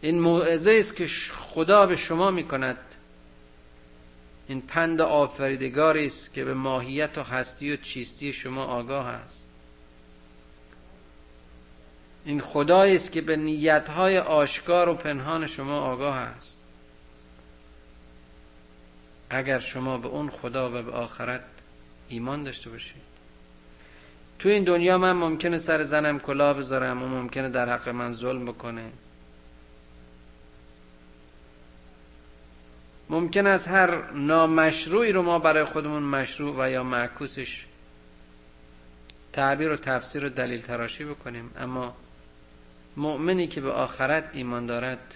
این 0.00 0.20
موعظه 0.20 0.76
است 0.80 0.96
که 0.96 1.08
خدا 1.32 1.86
به 1.86 1.96
شما 1.96 2.30
می 2.30 2.44
کند 2.44 2.78
این 4.48 4.60
پند 4.60 5.00
آفریدگاری 5.00 6.06
است 6.06 6.34
که 6.34 6.44
به 6.44 6.54
ماهیت 6.54 7.18
و 7.18 7.22
هستی 7.22 7.72
و 7.72 7.76
چیستی 7.76 8.32
شما 8.32 8.64
آگاه 8.64 9.06
است. 9.06 9.45
این 12.26 12.40
خدایی 12.40 12.96
است 12.96 13.12
که 13.12 13.20
به 13.20 13.36
نیتهای 13.36 14.18
آشکار 14.18 14.88
و 14.88 14.94
پنهان 14.94 15.46
شما 15.46 15.80
آگاه 15.80 16.16
است. 16.16 16.62
اگر 19.30 19.58
شما 19.58 19.98
به 19.98 20.08
اون 20.08 20.30
خدا 20.30 20.68
و 20.68 20.82
به 20.82 20.92
آخرت 20.92 21.44
ایمان 22.08 22.42
داشته 22.42 22.70
باشید. 22.70 23.02
تو 24.38 24.48
این 24.48 24.64
دنیا 24.64 24.98
من 24.98 25.12
ممکنه 25.12 25.58
سر 25.58 25.82
زنم 25.82 26.18
کلاه 26.18 26.54
بذارم 26.54 27.02
و 27.02 27.06
ممکنه 27.06 27.48
در 27.48 27.74
حق 27.74 27.88
من 27.88 28.12
ظلم 28.12 28.44
بکنه. 28.44 28.90
ممکن 33.10 33.46
است 33.46 33.68
هر 33.68 34.10
نامشروعی 34.10 35.12
رو 35.12 35.22
ما 35.22 35.38
برای 35.38 35.64
خودمون 35.64 36.02
مشروع 36.02 36.56
و 36.58 36.70
یا 36.70 36.82
معکوسش 36.82 37.66
تعبیر 39.32 39.70
و 39.70 39.76
تفسیر 39.76 40.24
و 40.24 40.28
دلیل 40.28 40.62
تراشی 40.62 41.04
بکنیم 41.04 41.50
اما 41.58 41.94
مؤمنی 42.96 43.46
که 43.46 43.60
به 43.60 43.72
آخرت 43.72 44.30
ایمان 44.32 44.66
دارد 44.66 45.14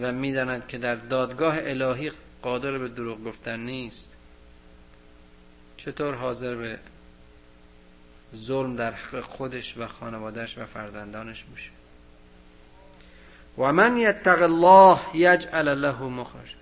و 0.00 0.12
می‌داند 0.12 0.66
که 0.66 0.78
در 0.78 0.94
دادگاه 0.94 1.54
الهی 1.58 2.12
قادر 2.42 2.78
به 2.78 2.88
دروغ 2.88 3.24
گفتن 3.24 3.60
نیست. 3.60 4.16
چطور 5.76 6.14
حاضر 6.14 6.54
به 6.54 6.78
ظلم 8.34 8.76
در 8.76 8.92
خودش 9.20 9.78
و 9.78 9.86
خانوادهش 9.86 10.58
و 10.58 10.66
فرزندانش 10.66 11.44
میشه 11.50 11.70
و 13.58 13.72
من 13.72 13.96
یتق 13.96 14.42
الله 14.42 14.98
یجعل 15.14 15.68
له 15.68 16.02
مخرج 16.02 16.54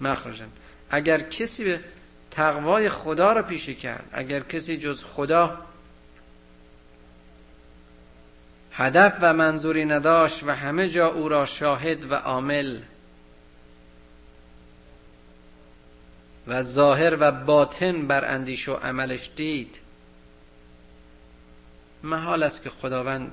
مخرجا. 0.00 0.44
اگر 0.90 1.20
کسی 1.20 1.64
به 1.64 1.80
تقوای 2.30 2.88
خدا 2.88 3.32
رو 3.32 3.42
پیشه 3.42 3.74
کرد 3.74 4.04
اگر 4.12 4.40
کسی 4.40 4.76
جز 4.76 5.04
خدا 5.04 5.58
هدف 8.80 9.18
و 9.22 9.32
منظوری 9.32 9.84
نداشت 9.84 10.44
و 10.44 10.54
همه 10.54 10.88
جا 10.88 11.06
او 11.06 11.28
را 11.28 11.46
شاهد 11.46 12.10
و 12.10 12.14
عامل 12.14 12.80
و 16.46 16.62
ظاهر 16.62 17.16
و 17.20 17.32
باطن 17.32 18.06
بر 18.06 18.34
اندیش 18.34 18.68
و 18.68 18.74
عملش 18.74 19.30
دید. 19.36 19.76
محال 22.02 22.42
است 22.42 22.62
که 22.62 22.70
خداوند 22.70 23.32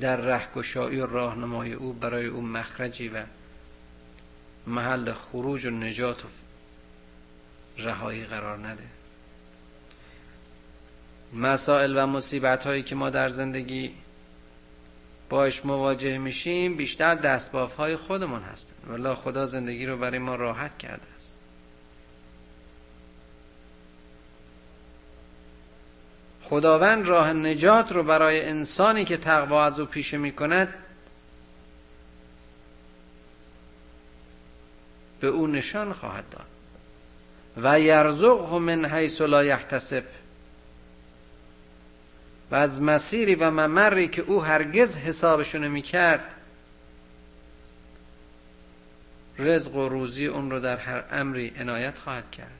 در 0.00 0.16
رهگشایی 0.16 1.00
و 1.00 1.06
راهنمای 1.06 1.72
او 1.72 1.92
برای 1.92 2.26
او 2.26 2.42
مخرجی 2.42 3.08
و 3.08 3.24
محل 4.66 5.12
خروج 5.12 5.66
و 5.66 5.70
نجات 5.70 6.24
و 6.24 6.28
رهایی 7.78 8.24
قرار 8.24 8.58
نده. 8.58 8.97
مسائل 11.32 11.92
و 11.96 12.06
مصیبت 12.06 12.66
هایی 12.66 12.82
که 12.82 12.94
ما 12.94 13.10
در 13.10 13.28
زندگی 13.28 13.90
باش 15.28 15.64
مواجه 15.66 16.18
میشیم 16.18 16.76
بیشتر 16.76 17.14
دستباف 17.14 17.76
های 17.76 17.96
خودمون 17.96 18.42
هستن. 18.42 18.74
ولی 18.88 19.14
خدا 19.14 19.46
زندگی 19.46 19.86
رو 19.86 19.96
برای 19.96 20.18
ما 20.18 20.34
راحت 20.34 20.78
کرده 20.78 21.06
است. 21.16 21.34
خداوند 26.42 27.08
راه 27.08 27.32
نجات 27.32 27.92
رو 27.92 28.02
برای 28.02 28.44
انسانی 28.44 29.04
که 29.04 29.16
تقوا 29.16 29.64
از 29.64 29.80
او 29.80 29.86
پیشه 29.86 30.16
می 30.16 30.32
کند 30.32 30.74
به 35.20 35.26
او 35.26 35.46
نشان 35.46 35.92
خواهد 35.92 36.24
داد. 36.30 36.46
و 37.56 37.80
یرزقه 37.80 38.58
من 38.58 38.84
حیث 38.84 39.20
لا 39.20 39.44
یحتسب. 39.44 40.04
و 42.50 42.54
از 42.54 42.82
مسیری 42.82 43.34
و 43.34 43.50
ممری 43.50 44.08
که 44.08 44.22
او 44.22 44.44
هرگز 44.44 44.96
حسابشو 44.96 45.58
نمی 45.58 45.82
کرد 45.82 46.34
رزق 49.38 49.74
و 49.74 49.88
روزی 49.88 50.26
اون 50.26 50.50
رو 50.50 50.60
در 50.60 50.76
هر 50.76 51.04
امری 51.10 51.52
عنایت 51.60 51.98
خواهد 51.98 52.30
کرد. 52.30 52.58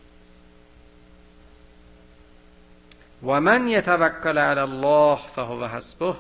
و 3.23 3.41
من 3.41 3.69
یتوکل 3.69 4.39
علی 4.39 4.61
الله 4.61 5.19
فهو 5.37 5.65
حسبه 5.65 6.15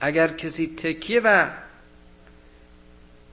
اگر 0.00 0.28
کسی 0.28 0.66
تکیه 0.76 1.20
و 1.20 1.50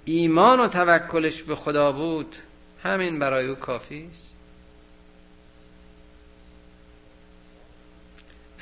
ایمان 0.05 0.59
و 0.59 0.67
توکلش 0.67 1.43
به 1.43 1.55
خدا 1.55 1.91
بود 1.91 2.35
همین 2.83 3.19
برای 3.19 3.47
او 3.47 3.55
کافی 3.55 4.09
است. 4.11 4.32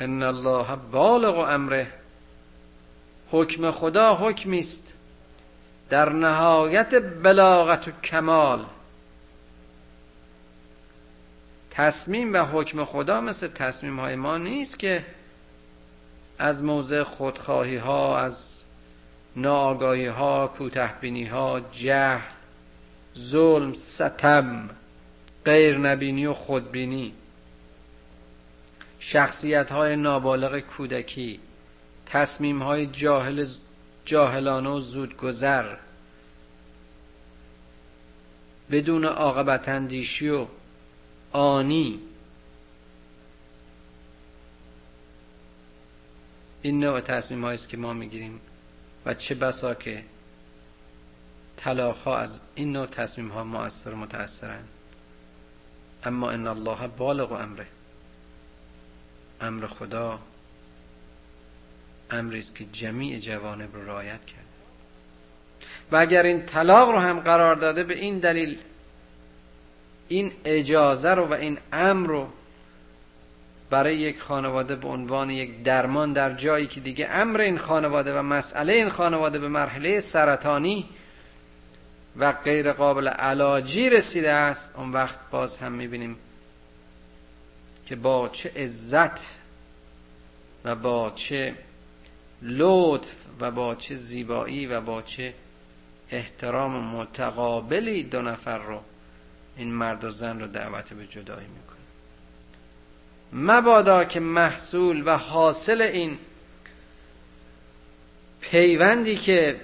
ان 0.02 0.24
الله 0.24 0.76
بالغ 0.92 1.40
امره. 1.50 1.88
حکم 3.32 3.72
خدا 3.72 4.16
حکمی 4.16 4.60
است. 4.60 4.94
در 5.90 6.10
نهایت 6.10 6.96
بلاغت 7.24 7.88
و 7.88 7.92
کمال. 7.92 8.66
تصمیم 11.72 12.34
و 12.34 12.38
حکم 12.38 12.86
خدا 12.86 13.22
مثل 13.22 13.48
تصمیم 13.48 14.00
های 14.00 14.16
ما 14.16 14.38
نیست 14.38 14.80
که 14.80 15.06
از 16.40 16.64
موضع 16.64 17.04
خودخواهی 17.04 17.78
ها 17.78 18.20
از 18.20 18.62
ناآگاهی 19.36 20.06
ها 20.06 20.48
کوتهبینی 20.48 21.26
ها 21.26 21.60
جهل 21.72 22.22
ظلم 23.18 23.74
ستم 23.74 24.70
غیر 25.46 25.78
نبینی 25.78 26.26
و 26.26 26.34
خودبینی. 26.34 27.14
شخصیت 29.04 29.72
های 29.72 29.96
نابالغ 29.96 30.60
کودکی 30.60 31.40
تصمیم 32.06 32.64
های 32.64 32.88
جاهل 32.88 33.46
جاهلانه 34.06 34.70
و 34.70 34.80
زودگذر. 34.80 35.76
بدون 38.72 39.06
عاقبت 39.06 39.70
اندیشی 39.70 40.30
و 40.30 40.48
آنی. 41.32 42.00
این 46.62 46.80
نوع 46.80 47.02
تصمیم 47.02 47.44
است 47.44 47.70
که 47.70 47.78
ما 47.78 47.94
می‌گیریم 47.94 48.42
و 49.06 49.14
چه 49.14 49.36
بسا 49.36 49.74
که 49.74 50.04
طلاق 51.58 51.98
ها 51.98 52.18
از 52.18 52.40
این 52.56 52.72
نوع 52.72 52.86
تصمیم 52.86 53.30
ها 53.30 53.44
مؤثر 53.44 53.94
متأثرن 53.94 54.64
اما 56.04 56.32
ان 56.32 56.48
الله 56.48 56.88
بالغ 56.88 57.32
امره. 57.32 57.68
امر 59.41 59.67
خدا 59.67 60.19
امری 62.12 62.39
است 62.39 62.56
که 62.56 62.65
جمیع 62.65 63.19
جوانب 63.19 63.75
رو 63.75 63.86
رعایت 63.86 64.25
کرد. 64.25 64.45
و 65.91 65.95
اگر 65.95 66.23
این 66.23 66.45
طلاق 66.45 66.89
رو 66.89 66.99
هم 66.99 67.19
قرار 67.19 67.56
داده 67.56 67.84
به 67.84 67.93
این 67.93 68.19
دلیل 68.19 68.58
این 70.08 70.32
اجازه 70.45 71.10
رو 71.10 71.25
و 71.25 71.34
این 71.34 71.58
امر 71.73 72.08
رو 72.08 72.27
برای 73.69 73.97
یک 73.97 74.19
خانواده 74.19 74.75
به 74.75 74.88
عنوان 74.88 75.30
یک 75.30 75.63
درمان 75.63 76.13
در 76.13 76.34
جایی 76.34 76.67
که 76.67 76.80
دیگه 76.80 77.08
امر 77.12 77.41
این 77.41 77.58
خانواده 77.58 78.19
و 78.19 78.21
مسئله 78.21 78.73
این 78.73 78.89
خانواده 78.89 79.39
به 79.39 79.47
مرحله 79.47 79.99
سرطانی 79.99 80.89
و 82.17 82.32
غیر 82.32 82.71
قابل 82.71 83.08
علاجی 83.08 83.89
رسیده 83.89 84.32
است 84.32 84.73
اون 84.75 84.91
وقت 84.91 85.19
باز 85.32 85.58
هم 85.58 85.71
می‌بینیم 85.71 86.17
که 87.91 87.95
با 87.95 88.30
چه 88.30 88.51
عزت 88.56 89.19
و 90.63 90.75
با 90.75 91.12
چه 91.15 91.56
لطف 92.41 93.15
و 93.39 93.51
با 93.51 93.75
چه 93.75 93.95
زیبایی 93.95 94.65
و 94.65 94.82
با 94.82 95.01
چه 95.01 95.34
احترام 96.10 96.95
متقابلی 96.95 98.04
دو 98.04 98.21
نفر 98.21 98.58
رو 98.58 98.82
این 99.58 99.73
مرد 99.73 100.04
و 100.04 100.10
زن 100.10 100.39
رو 100.39 100.47
دعوت 100.47 100.93
به 100.93 101.08
جدایی 101.08 101.47
می‌کنه. 101.47 101.80
مبادا 103.34 104.04
که 104.04 104.19
محصول 104.19 105.04
و 105.06 105.17
حاصل 105.17 105.82
این 105.82 106.17
پیوندی 108.41 109.15
که 109.15 109.62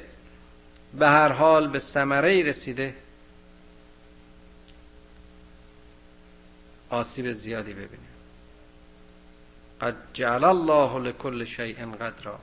به 1.00 1.08
هر 1.08 1.32
حال 1.32 1.68
به 1.68 1.80
ثمره 1.80 2.44
رسیده 2.44 2.96
آسیب 6.90 7.32
زیادی 7.32 7.74
ببینیم. 7.74 8.07
قد 9.82 9.96
جعل 10.14 10.44
الله 10.44 11.00
لكل 11.00 11.46
شیء 11.46 11.86
قدرا. 11.96 12.40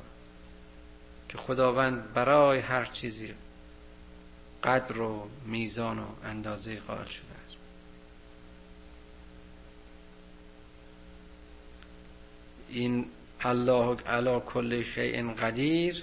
که 1.29 1.39
خداوند 1.39 2.13
برای 2.13 2.59
هر 2.59 2.85
چیزی 2.85 3.35
قدر 4.65 5.01
و 5.01 5.29
میزان 5.47 5.99
و 5.99 6.07
اندازه 6.25 6.81
قائل 6.81 7.05
شده 7.07 7.27
است. 7.47 7.57
این 12.69 13.07
الله 13.41 13.97
علا 14.03 14.41
کل 14.41 14.83
شیء 14.83 15.33
قدیر 15.33 16.03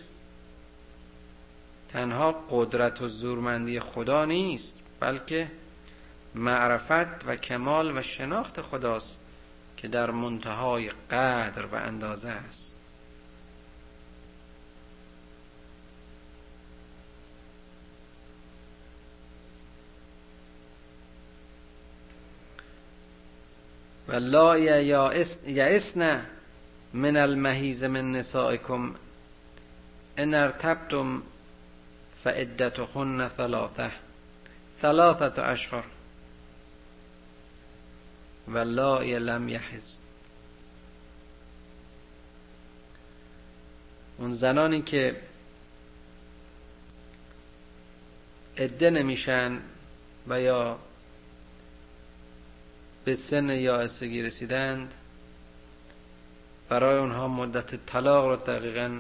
تنها 1.89 2.31
قدرت 2.31 3.01
و 3.01 3.07
زورمندی 3.07 3.79
خدا 3.79 4.25
نیست 4.25 4.79
بلکه 4.99 5.51
معرفت 6.35 7.25
و 7.25 7.35
کمال 7.35 7.97
و 7.97 8.01
شناخت 8.01 8.61
خداست. 8.61 9.20
که 9.81 9.87
در 9.87 10.11
منتهای 10.11 10.89
قدر 11.11 11.65
و 11.65 11.75
اندازه 11.75 12.29
است. 12.29 12.77
و 24.07 24.15
لا 24.15 24.57
یعسن 25.47 26.25
من 26.93 27.17
المهیز 27.17 27.83
من 27.83 28.11
نسائکم 28.11 28.95
ان 30.17 30.33
ارتبتم 30.33 31.23
فعدتهن 32.23 33.27
ثلاثه. 33.27 33.91
ثلاثه 34.81 35.41
اشهر 35.41 35.83
و 38.47 38.57
لا 38.57 38.99
لم 38.99 39.49
یحز. 39.49 39.97
اون 44.17 44.33
زنانی 44.33 44.81
که 44.81 45.21
عده 48.57 48.89
نمیشن 48.89 49.59
و 50.27 50.41
یا 50.41 50.79
به 53.05 53.15
سن 53.15 53.49
یائسگی 53.49 54.21
رسیدند 54.21 54.93
برای 56.69 56.97
اونها 56.97 57.27
مدت 57.27 57.85
طلاق 57.85 58.25
رو 58.25 58.35
دقیقا 58.35 58.99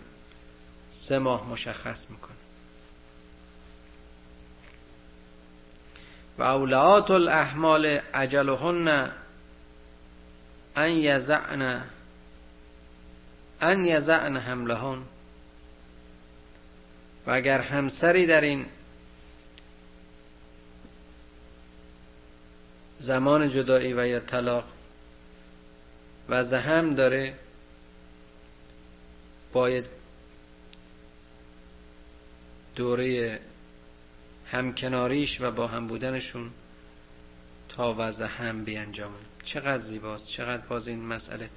سه 0.91 1.19
ماه 1.19 1.49
مشخص 1.49 2.09
می‌کنه. 2.09 2.35
و 6.37 6.43
اولعات 6.43 7.11
الاحمال 7.11 7.99
اجلهن 8.13 9.11
ان 10.75 10.91
یزعن 10.91 11.83
ان 13.61 13.85
یزعن 13.85 14.37
حملهن. 14.37 15.01
و 17.27 17.31
اگر 17.31 17.61
همسری 17.61 18.25
در 18.25 18.41
این 18.41 18.65
زمان 22.99 23.49
جدایی 23.49 23.93
و 23.93 24.07
یا 24.07 24.19
طلاق 24.19 24.63
و 26.29 26.43
زهم 26.43 26.95
داره 26.95 27.33
باید 29.53 29.85
دوره 32.75 33.39
همکناریش 34.51 35.41
و 35.41 35.51
با 35.51 35.67
هم 35.67 35.87
بودنشون 35.87 36.51
تا 37.69 37.95
وضع 37.97 38.25
هم 38.25 38.63
بیانجامه 38.63 39.30
چقدر 39.43 39.81
زیباست 39.81 40.27
چقدر 40.27 40.61
باز 40.69 40.87
این 40.87 41.05
مسئله. 41.05 41.49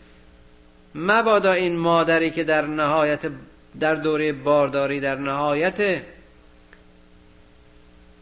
مبادا 0.94 1.52
این 1.52 1.76
مادری 1.76 2.30
که 2.30 2.44
در 2.44 2.66
نهایت 2.66 3.20
در 3.80 3.94
دوره 3.94 4.32
بارداری 4.32 5.00
در 5.00 5.14
نهایت 5.14 6.02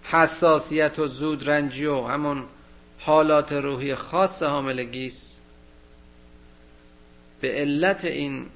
حساسیت 0.03 0.99
و 0.99 1.07
زود 1.07 1.51
رنجی 1.51 1.87
و 1.87 2.03
همون 2.03 2.45
حالات 2.99 3.53
روحی 3.53 3.95
خاص 3.95 4.43
حاملگی 4.43 5.07
است 5.07 5.37
به 7.41 7.49
علت 7.49 8.05
این 8.05 8.47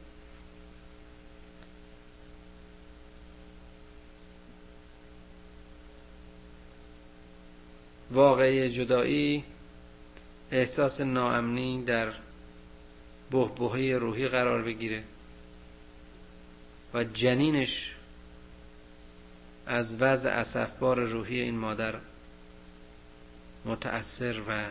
واقعی 8.10 8.70
جدایی 8.70 9.44
احساس 10.50 11.00
ناامنی 11.00 11.84
در 11.84 12.12
بهبهه 13.30 13.98
روحی 13.98 14.28
قرار 14.28 14.62
بگیره 14.62 15.04
و 16.94 17.04
جنینش 17.04 17.94
از 19.66 20.02
وضع 20.02 20.30
اصفبار 20.30 21.00
روحی 21.00 21.40
این 21.40 21.58
مادر 21.58 21.94
متأثر 23.64 24.42
و 24.48 24.66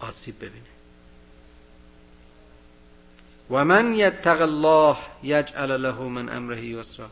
آسیب 0.00 0.36
ببینه. 0.36 0.66
و 3.50 3.64
من 3.64 3.94
یتق 3.94 4.42
الله 4.42 4.96
یجعل 5.22 5.76
له 5.76 6.00
من 6.00 6.28
امره 6.28 6.64
یسرا. 6.64 7.10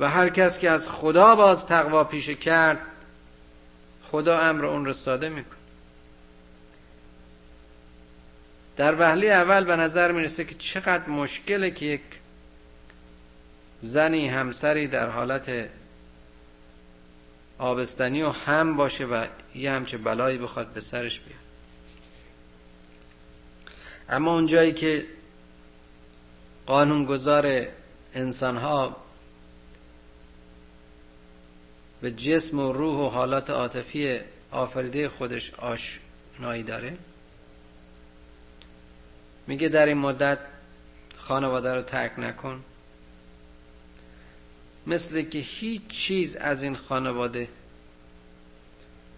و 0.00 0.10
هر 0.10 0.28
کس 0.28 0.58
که 0.58 0.70
از 0.70 0.88
خدا 0.88 1.34
باز 1.34 1.66
تقوا 1.66 2.04
پیشه 2.04 2.34
کرد 2.34 2.80
خدا 4.10 4.40
امر 4.40 4.64
اون 4.64 4.84
رو 4.84 4.92
ساده 4.92 5.28
می‌کنه. 5.28 5.56
در 8.76 9.00
وهله 9.00 9.26
اول 9.26 9.64
به 9.64 9.76
نظر 9.76 10.12
می‌رسه 10.12 10.44
که 10.44 10.54
چقدر 10.54 11.08
مشکله 11.08 11.70
که 11.70 11.86
یک 11.86 12.00
زنی 13.82 14.28
همسری 14.28 14.88
در 14.88 15.08
حالت 15.08 15.68
آبستنی 17.58 18.22
و 18.22 18.28
هم 18.28 18.76
باشه 18.76 19.04
و 19.04 19.26
یه 19.54 19.72
همچه 19.72 19.98
بلایی 19.98 20.38
بخواد 20.38 20.66
به 20.66 20.80
سرش 20.80 21.20
بیاد. 21.20 21.40
اما 24.08 24.34
اونجایی 24.34 24.72
که 24.72 25.06
قانونگذار 26.66 27.66
انسان 28.14 28.56
ها 28.56 29.05
به 32.00 32.10
جسم 32.10 32.58
و 32.58 32.72
روح 32.72 33.06
و 33.06 33.08
حالات 33.08 33.50
عاطفی 33.50 34.20
آفریده 34.50 35.08
خودش 35.08 35.52
آشنایی 35.54 36.62
داره. 36.62 36.96
میگه 39.46 39.68
در 39.68 39.86
این 39.86 39.98
مدت 39.98 40.38
خانواده 41.16 41.74
رو 41.74 41.82
ترک 41.82 42.18
نکن. 42.18 42.64
مثل 44.86 45.22
که 45.22 45.38
هیچ 45.38 45.86
چیز 45.86 46.36
از 46.36 46.62
این 46.62 46.74
خانواده 46.74 47.48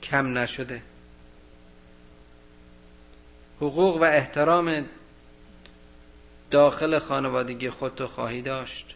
کم 0.03 0.39
نشده. 0.39 0.83
حقوق 3.57 3.97
و 3.97 4.05
احترام 4.05 4.85
داخل 6.51 6.99
خانوادگی 6.99 7.71
خودتو 7.71 8.07
خواهی 8.07 8.43
داشت. 8.43 8.95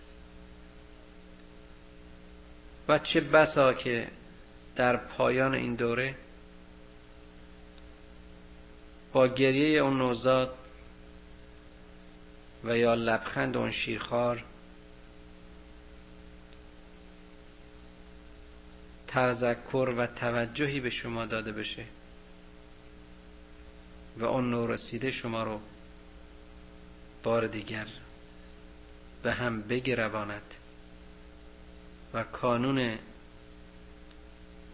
و 2.89 2.99
چه 2.99 3.21
بسا 3.21 3.75
که 3.75 4.09
در 4.77 4.97
پایان 4.97 5.55
این 5.55 5.75
دوره 5.75 6.15
با 9.13 9.27
گریه 9.27 9.81
اون 9.81 9.99
نوزاد 9.99 10.55
و 12.65 12.79
یا 12.79 12.95
لبخند 12.95 13.57
اون 13.57 13.71
شیرخوار 13.71 14.45
تذکر 19.09 19.95
و 19.97 20.07
توجهی 20.07 20.81
به 20.81 20.91
شما 20.91 21.27
داده 21.27 21.53
بشه 21.53 21.85
و 24.19 24.25
اون 24.25 24.51
نور 24.51 24.71
رسیده 24.71 25.11
شما 25.11 25.43
رو 25.43 25.61
بار 27.23 27.47
دیگر 27.47 27.87
به 29.23 29.33
هم 29.33 29.63
بگرواند. 29.63 30.55
و 32.15 32.23
کانون 32.23 32.99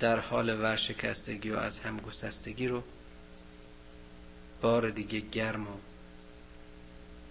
در 0.00 0.20
حال 0.20 0.60
ورشکستگی 0.60 1.50
و 1.50 1.56
از 1.56 1.78
هم 1.78 1.96
گسستگی 1.96 2.68
رو 2.68 2.82
بار 4.62 4.90
دیگه 4.90 5.20
گرم 5.20 5.68
و 5.68 5.76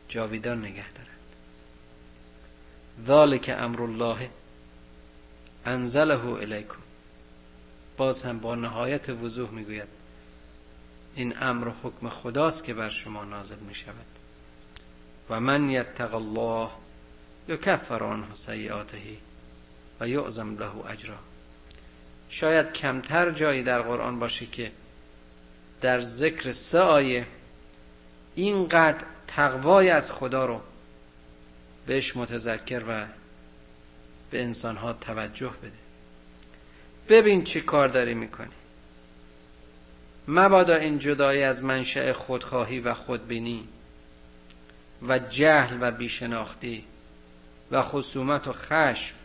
جاویدان 0.10 0.66
نگه 0.66 0.92
دارد 0.92 1.08
ذالک 3.08 3.56
امر 3.58 3.82
الله 3.82 4.30
انزله 5.66 6.26
الیکم. 6.26 6.78
باز 7.98 8.24
هم 8.24 8.40
با 8.40 8.56
نهایت 8.56 9.10
وضوح 9.10 9.52
می‌گوید 9.52 9.88
این 11.16 11.34
امر 11.42 11.72
حکم 11.84 12.10
خداست 12.10 12.64
که 12.64 12.74
بر 12.74 12.90
شما 12.90 13.24
نازل 13.24 13.60
می 13.60 13.76
شود 13.76 14.06
و 15.30 15.40
من 15.40 15.70
یتق 15.70 16.16
الله 16.16 16.70
یکفر 17.48 18.04
عنه 18.04 18.34
سیئاته. 18.34 19.02
و 20.00 20.08
یعظم 20.08 20.58
له 20.58 20.86
اجرا. 20.92 21.16
شاید 22.30 22.74
کمتر 22.74 23.32
جایی 23.32 23.64
در 23.64 23.82
قرآن 23.82 24.20
باشه 24.20 24.46
که 24.46 24.72
در 25.82 26.02
ذکر 26.02 26.52
سه 26.52 26.80
آیه 26.80 27.26
اینقدر 28.36 29.06
تقوای 29.28 29.90
از 29.90 30.12
خدا 30.12 30.46
رو 30.46 30.62
بهش 31.88 32.18
متذکر 32.18 32.84
و 32.88 33.06
به 34.32 34.42
انسانها 34.42 34.94
توجه 34.94 35.50
بده. 35.50 35.72
ببین 37.10 37.44
چی 37.44 37.62
کار 37.62 37.88
داری 37.88 38.14
می‌کنی. 38.14 38.54
مبادا 40.28 40.76
این 40.76 41.00
جدایی 41.00 41.44
از 41.44 41.64
منشأ 41.64 42.14
خودخواهی 42.14 42.80
و 42.80 42.94
خودبینی 42.94 43.68
و 45.08 45.20
جهل 45.20 45.78
و 45.82 45.92
بیشناختی 45.92 46.84
و 47.72 47.82
خصومت 47.82 48.48
و 48.48 48.54
خشم 48.54 49.16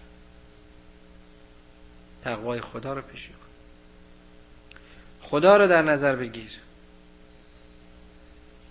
تقوای 2.25 2.61
خدا 2.61 2.93
رو 2.93 3.03
پیشی 3.03 3.29
کن 3.29 3.37
خدا 5.21 5.57
رو 5.57 5.67
در 5.67 5.83
نظر 5.83 6.17
بگیر. 6.17 6.51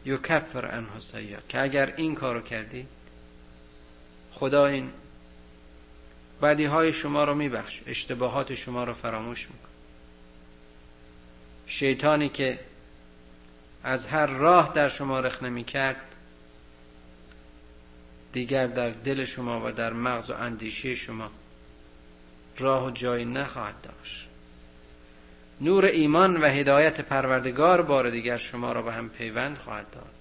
یکفر 0.05 0.65
انها 0.65 0.99
سیئا 0.99 1.39
که 1.49 1.61
اگر 1.61 1.93
این 1.95 2.15
کارو 2.15 2.41
کردی 2.41 2.87
خدا 4.33 4.65
این 4.65 4.91
بدی 6.41 6.65
های 6.65 6.93
شما 6.93 7.23
رو 7.23 7.35
میبخش 7.35 7.81
اشتباهات 7.87 8.55
شما 8.55 8.83
رو 8.83 8.93
فراموش 8.93 9.47
میکن 9.49 9.69
شیطانی 11.67 12.29
که 12.29 12.59
از 13.83 14.07
هر 14.07 14.25
راه 14.25 14.73
در 14.73 14.89
شما 14.89 15.19
رخ 15.19 15.43
نمی 15.43 15.63
کرد 15.63 16.15
دیگر 18.33 18.67
در 18.67 18.89
دل 18.89 19.25
شما 19.25 19.67
و 19.67 19.71
در 19.71 19.93
مغز 19.93 20.29
و 20.29 20.33
اندیشه 20.33 20.95
شما 20.95 21.31
راه 22.57 22.85
و 22.85 22.91
جایی 22.91 23.25
نخواهد 23.25 23.81
داشت. 23.81 24.27
نور 25.61 25.85
ایمان 25.85 26.37
و 26.37 26.45
هدایت 26.45 27.01
پروردگار 27.01 27.81
بار 27.81 28.09
دیگر 28.09 28.37
شما 28.37 28.73
را 28.73 28.81
به 28.81 28.93
هم 28.93 29.09
پیوند 29.09 29.57
خواهد 29.57 29.91
داد. 29.91 30.13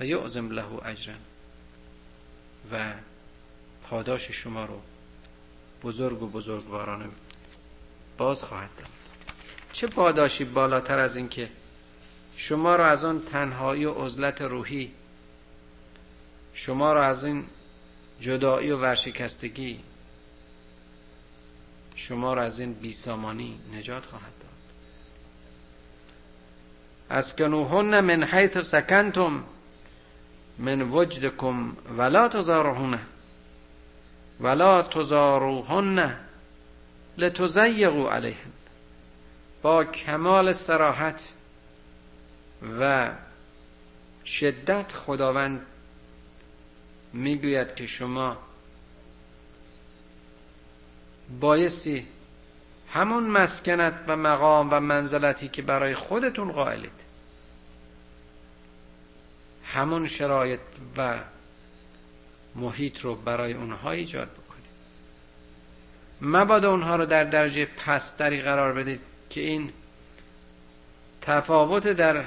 و 0.00 0.04
یعظم 0.06 0.50
له 0.50 0.86
اجرا 0.86 1.14
و 2.72 2.92
پاداش 3.82 4.30
شما 4.30 4.64
رو 4.64 4.80
بزرگ 5.82 6.22
و 6.22 6.26
بزرگوارانه 6.26 7.06
باز 8.18 8.44
خواهد 8.44 8.70
داد. 8.78 8.88
چه 9.72 9.86
پاداشی 9.86 10.44
بالاتر 10.44 10.98
از 10.98 11.16
این 11.16 11.28
که 11.28 11.50
شما 12.36 12.76
را 12.76 12.86
از 12.86 13.04
آن 13.04 13.22
تنهایی 13.32 13.84
و 13.84 13.92
عزلت 13.92 14.42
روحی 14.42 14.92
شما 16.54 16.92
را 16.92 17.04
از 17.04 17.24
این 17.24 17.44
جدایی 18.20 18.70
و 18.70 18.76
ورشکستگی 18.76 19.80
شما 21.98 22.34
را 22.34 22.42
از 22.42 22.60
این 22.60 22.72
بیسامانی 22.72 23.58
نجات 23.72 24.06
خواهد 24.06 24.32
داد. 24.40 24.48
از 27.10 27.36
کنوهن 27.36 28.00
من 28.00 28.24
حیث 28.24 28.58
سکنتم 28.58 29.44
من 30.58 30.82
وجدکم 30.82 31.76
ولا 31.98 32.28
تزارهن 32.28 32.98
ولا 34.40 34.82
تزاروهن 34.82 36.16
لتزیقوا 37.18 38.12
علیهن. 38.12 38.52
با 39.62 39.84
کمال 39.84 40.52
سراحت 40.52 41.22
و 42.80 43.10
شدت 44.24 44.92
خداوند 44.92 45.66
می‌گوید 47.12 47.74
که 47.74 47.86
شما 47.86 48.47
بایستی 51.40 52.06
همون 52.92 53.26
مسکنت 53.26 53.94
و 54.06 54.16
مقام 54.16 54.68
و 54.70 54.80
منزلتی 54.80 55.48
که 55.48 55.62
برای 55.62 55.94
خودتون 55.94 56.52
قائلید. 56.52 57.08
همون 59.64 60.06
شرایط 60.06 60.60
و 60.96 61.18
محیط 62.54 63.00
رو 63.00 63.14
برای 63.14 63.52
اونها 63.52 63.90
ایجاد 63.90 64.28
بکنید. 64.28 64.70
مبادا 66.20 66.70
اونها 66.70 66.96
رو 66.96 67.06
در 67.06 67.24
درجه 67.24 67.64
پستری 67.64 68.40
قرار 68.40 68.72
بدید 68.72 69.00
که 69.30 69.40
این 69.40 69.72
تفاوت 71.22 71.86
در 71.88 72.24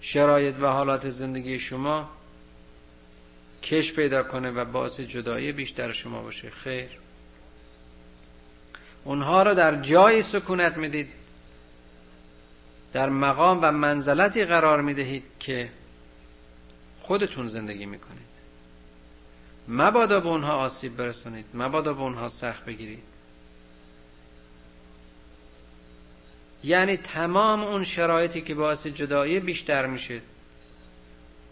شرایط 0.00 0.54
و 0.60 0.66
حالات 0.66 1.10
زندگی 1.10 1.60
شما 1.60 2.10
کش 3.62 3.92
پیدا 3.92 4.22
کنه 4.22 4.50
و 4.50 4.64
باعث 4.64 5.00
جدایی 5.00 5.52
بیشتر 5.52 5.92
شما 5.92 6.22
باشه. 6.22 6.50
خیر. 6.50 6.88
اونها 9.04 9.42
رو 9.42 9.54
در 9.54 9.82
جای 9.82 10.22
سکونت 10.22 10.76
می‌دید. 10.76 11.08
در 12.92 13.08
مقام 13.08 13.58
و 13.62 13.72
منزلتی 13.72 14.44
قرار 14.44 14.82
می‌دهید 14.82 15.24
که 15.40 15.70
خودتون 17.02 17.46
زندگی 17.46 17.86
می‌کنید. 17.86 18.28
مبادا 19.68 20.20
به 20.20 20.28
اونها 20.28 20.52
آسیب 20.52 20.96
برسونید. 20.96 21.46
مبادا 21.54 21.92
به 21.92 22.00
اونها 22.00 22.28
سخت 22.28 22.64
بگیرید. 22.64 23.02
یعنی 26.64 26.96
تمام 26.96 27.62
اون 27.62 27.84
شرایطی 27.84 28.40
که 28.40 28.54
باعث 28.54 28.86
جدایی 28.86 29.40
بیشتر 29.40 29.86
میشه 29.86 30.20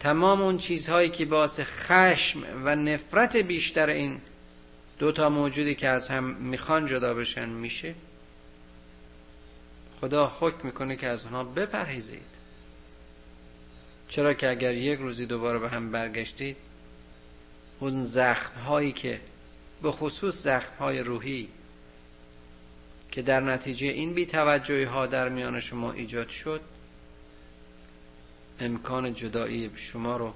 تمام 0.01 0.43
اون 0.43 0.59
چیزهایی 0.59 1.09
که 1.09 1.25
باعث 1.25 1.61
خشم 1.61 2.43
و 2.65 2.77
نفرت 2.77 3.37
بیشتر 3.37 3.89
این 3.89 4.21
دوتا 4.99 5.29
موجودی 5.29 5.75
که 5.75 5.89
از 5.89 6.09
هم 6.09 6.25
می‌خوان 6.25 6.87
جدا 6.87 7.15
بشن 7.15 7.49
میشه 7.49 7.95
خدا 10.01 10.37
حکم 10.41 10.67
می‌کنه 10.67 10.97
که 10.97 11.07
از 11.07 11.25
اونها 11.25 11.45
بپرهیزید. 11.45 12.37
چرا 14.09 14.35
که 14.35 14.51
اگر 14.51 14.75
یک 14.75 14.99
روزی 14.99 15.27
دوباره 15.27 15.59
به 15.59 15.69
هم 15.69 15.93
برگشتید 15.93 16.57
اون 17.81 18.03
زخم 18.03 18.61
هایی 18.61 18.93
که 18.93 19.21
به 19.83 19.91
خصوص 19.91 20.43
زخم 20.43 20.73
های 20.79 21.01
روحی 21.01 21.49
که 23.11 23.23
در 23.23 23.41
نتیجه 23.41 23.87
این 23.87 24.15
بیتوجهی 24.15 24.85
ها 24.85 25.07
در 25.07 25.29
میان 25.29 25.61
شما 25.61 25.93
ایجاد 25.93 26.29
شد 26.29 26.61
امکان 28.61 29.15
جدایی 29.15 29.71
شما 29.77 30.17
رو 30.17 30.35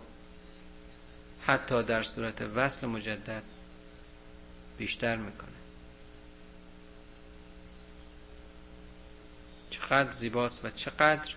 حتی 1.43 1.83
در 1.83 2.03
صورت 2.03 2.43
وصل 2.43 2.87
مجدد 2.87 3.43
بیشتر 4.79 5.17
می‌کنه. 5.17 5.51
چقدر 9.71 10.11
زیباست 10.11 10.65
و 10.65 10.71
چقدر 10.71 11.35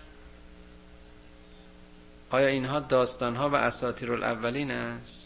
آیا 2.30 2.46
اینها 2.46 2.80
داستان 2.80 3.36
ها 3.36 3.50
و 3.50 3.54
اساطیر 3.54 4.12
الاولین 4.12 4.70
است؟ 4.70 5.23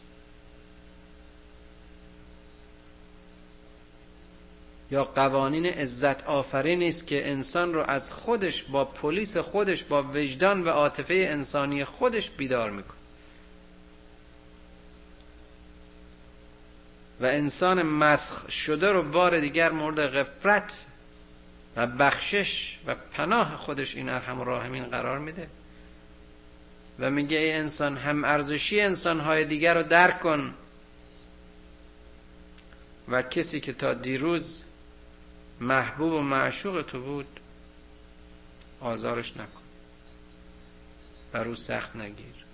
یا 4.91 5.05
قوانین 5.05 5.67
عزت 5.67 6.25
آفرین 6.25 6.83
است 6.83 7.07
که 7.07 7.31
انسان 7.31 7.75
رو 7.75 7.81
از 7.81 8.13
خودش 8.13 8.63
با 8.63 8.85
پلیس 8.85 9.37
خودش 9.37 9.85
با 9.85 10.03
وجدان 10.03 10.65
و 10.65 10.69
عاطفه 10.69 11.15
انسانی 11.15 11.85
خودش 11.85 12.31
بیدار 12.31 12.71
می‌کنه. 12.71 12.99
و 17.21 17.25
انسان 17.25 17.83
مسخ 17.83 18.51
شده 18.51 18.93
رو 18.93 19.03
بار 19.03 19.41
دیگر 19.41 19.71
مورد 19.71 20.07
غفرت 20.07 20.85
و 21.77 21.87
بخشش 21.87 22.79
و 22.87 22.95
پناه 23.13 23.57
خودش 23.57 23.95
این 23.95 24.09
ارحم 24.09 24.41
راهمین 24.41 24.85
قرار 24.85 25.19
میده. 25.19 25.49
و 26.99 27.11
میگه 27.11 27.39
ای 27.39 27.53
انسان 27.53 27.97
هم 27.97 28.25
ارزشی 28.25 28.81
انسانهای 28.81 29.45
دیگر 29.45 29.75
رو 29.75 29.83
درک 29.83 30.21
کن. 30.21 30.55
و 33.09 33.23
کسی 33.23 33.61
که 33.61 33.73
تا 33.73 33.95
دیروز 33.95 34.63
محبوب 35.61 36.13
و 36.13 36.21
معشوق 36.21 36.83
تو 36.83 37.01
بود 37.01 37.41
آزارش 38.81 39.37
نکن. 39.37 39.63
بر 41.33 41.49
او 41.49 41.55
سخت 41.55 41.97
نگیر 41.97 42.45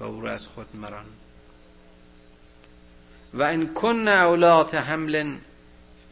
و 0.00 0.04
او 0.04 0.20
رو 0.20 0.28
از 0.28 0.46
خود 0.46 0.76
مران. 0.76 1.04
و 3.34 3.42
این 3.42 3.74
کن 3.74 4.08
اولات 4.08 4.74
حمل 4.74 5.36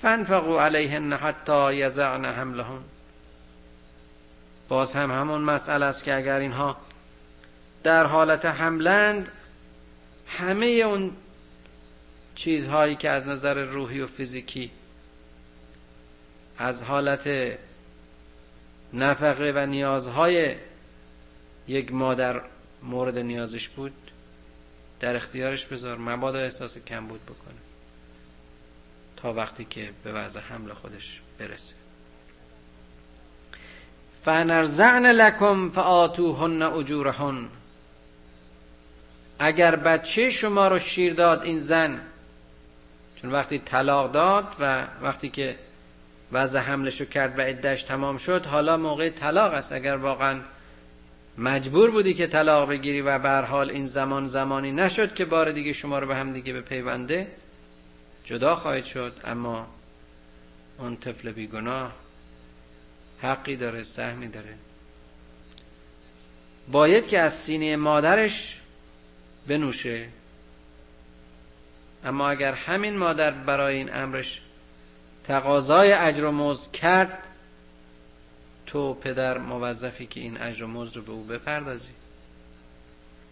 فانفقوا 0.02 0.64
علیهن 0.64 1.12
حتی 1.12 1.74
یزعن 1.74 2.24
حملهن. 2.24 2.82
باز 4.68 4.94
هم 4.94 5.10
همون 5.10 5.40
مسئله 5.40 5.86
است 5.86 6.04
که 6.04 6.16
اگر 6.16 6.38
اینها 6.38 6.76
در 7.82 8.06
حالت 8.06 8.44
حملند 8.44 9.28
همه 10.26 10.66
اون 10.66 11.10
چیزهایی 12.34 12.96
که 12.96 13.10
از 13.10 13.28
نظر 13.28 13.64
روحی 13.64 14.00
و 14.00 14.06
فیزیکی 14.06 14.70
از 16.62 16.82
حالت 16.82 17.28
نفقه 18.92 19.52
و 19.56 19.66
نیازهای 19.66 20.56
یک 21.68 21.92
مادر 21.92 22.40
مورد 22.82 23.18
نیازش 23.18 23.68
بود 23.68 23.92
در 25.00 25.16
اختیارش 25.16 25.66
بذار 25.66 25.98
مبادا 25.98 26.38
احساس 26.38 26.78
کم 26.78 27.06
بود 27.06 27.24
بکنه 27.24 27.60
تا 29.16 29.32
وقتی 29.32 29.64
که 29.64 29.90
به 30.04 30.12
وضع 30.12 30.40
حمل 30.40 30.72
خودش 30.72 31.20
برسه. 31.38 31.74
فنرزعن 34.24 35.06
لکم 35.06 35.68
فآتوهن 35.68 36.62
اجورهن 36.62 37.48
اگر 39.38 39.76
بچه 39.76 40.30
شما 40.30 40.68
رو 40.68 40.78
شیر 40.78 41.14
داد 41.14 41.42
این 41.42 41.60
زن 41.60 42.00
چون 43.16 43.32
وقتی 43.32 43.58
طلاق 43.58 44.12
داد 44.12 44.56
و 44.60 44.86
وقتی 45.02 45.28
که 45.28 45.56
وضع 46.32 46.58
حملش 46.58 47.00
رو 47.00 47.06
کرد 47.06 47.38
و 47.38 47.42
عدهش 47.42 47.82
تمام 47.82 48.16
شد 48.16 48.46
حالا 48.46 48.76
موقع 48.76 49.10
طلاق 49.10 49.52
است. 49.52 49.72
اگر 49.72 49.96
واقعا 49.96 50.40
مجبور 51.38 51.90
بودی 51.90 52.14
که 52.14 52.26
طلاق 52.26 52.68
بگیری 52.68 53.00
و 53.00 53.18
به 53.18 53.30
حال 53.30 53.70
این 53.70 53.86
زمان 53.86 54.26
زمانی 54.26 54.72
نشد 54.72 55.14
که 55.14 55.24
بار 55.24 55.52
دیگه 55.52 55.72
شما 55.72 55.98
رو 55.98 56.06
به 56.06 56.16
هم 56.16 56.32
دیگه 56.32 56.52
به 56.52 56.60
پیونده 56.60 57.26
جدا 58.24 58.56
خواهید 58.56 58.84
شد. 58.84 59.12
اما 59.24 59.66
اون 60.78 60.96
طفل 60.96 61.32
بیگناه 61.32 61.92
حقی 63.22 63.56
داره 63.56 63.82
سهمی 63.82 64.28
داره. 64.28 64.54
باید 66.72 67.06
که 67.06 67.18
از 67.18 67.32
سینه 67.34 67.76
مادرش 67.76 68.60
بنوشه. 69.48 70.08
اما 72.04 72.28
اگر 72.28 72.52
همین 72.52 72.96
مادر 72.96 73.30
برای 73.30 73.76
این 73.76 73.94
امرش 73.94 74.40
تقاضای 75.24 75.92
اجر 75.92 76.24
و 76.24 76.32
مزد 76.32 76.70
کرد 76.72 77.18
تو 78.66 78.94
پدر 78.94 79.38
موظفی 79.38 80.06
که 80.06 80.20
این 80.20 80.40
اجر 80.40 80.64
و 80.64 80.66
مزد 80.66 80.96
رو 80.96 81.02
به 81.02 81.12
او 81.12 81.24
بپردازی. 81.24 81.92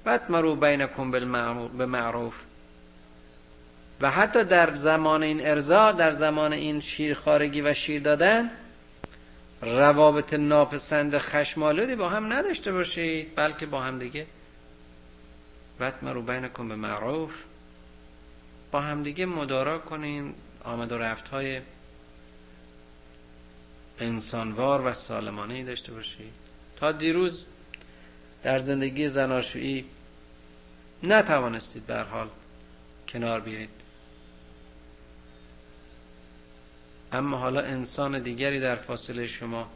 بعد 0.05 0.30
مرو 0.30 0.57
بینکم 0.57 1.11
به 1.78 1.86
معروف 1.86 2.34
و 4.01 4.11
حتی 4.11 4.45
در 4.45 4.74
زمان 4.74 5.22
این 5.22 5.47
ارزا 5.47 5.93
در 5.93 6.11
زمان 6.11 6.53
این 6.53 6.80
شیرخارگی 6.80 7.61
و 7.61 7.74
شیر 7.74 8.03
دادن 8.03 8.51
روابط 9.62 10.34
ناپسند 10.34 11.18
خشمالودی 11.18 11.95
با 11.95 12.09
هم 12.09 12.32
نداشته 12.32 12.72
باشید 12.72 13.36
بلکه 13.36 13.66
با 13.66 13.80
هم 13.80 13.99
دیگه. 13.99 14.26
رو 16.03 16.22
بینکم 16.22 16.68
به 16.68 16.76
معروف 16.76 17.32
با 18.72 18.80
همدیگه 18.80 19.26
مدارا 19.26 19.78
کنین 19.78 20.34
آمد 20.64 20.93
و 20.93 20.99
رفت 20.99 21.28
های 21.28 21.61
انسانوار 24.03 24.86
و 24.86 24.92
سالمانه 24.92 25.55
ای 25.55 25.64
داشته 25.64 25.92
باشید 25.92 26.32
تا 26.76 26.92
دیروز 26.92 27.44
در 28.42 28.59
زندگی 28.59 29.09
زناشویی 29.09 29.84
نتوانستید 31.03 31.86
به 31.86 32.01
حال 32.01 32.28
کنار 33.09 33.40
بیایید. 33.40 33.70
اما 37.12 37.36
حالا 37.36 37.61
انسان 37.61 38.22
دیگری 38.22 38.61
در 38.61 38.76
فاصله 38.76 39.26
شما 39.26 39.70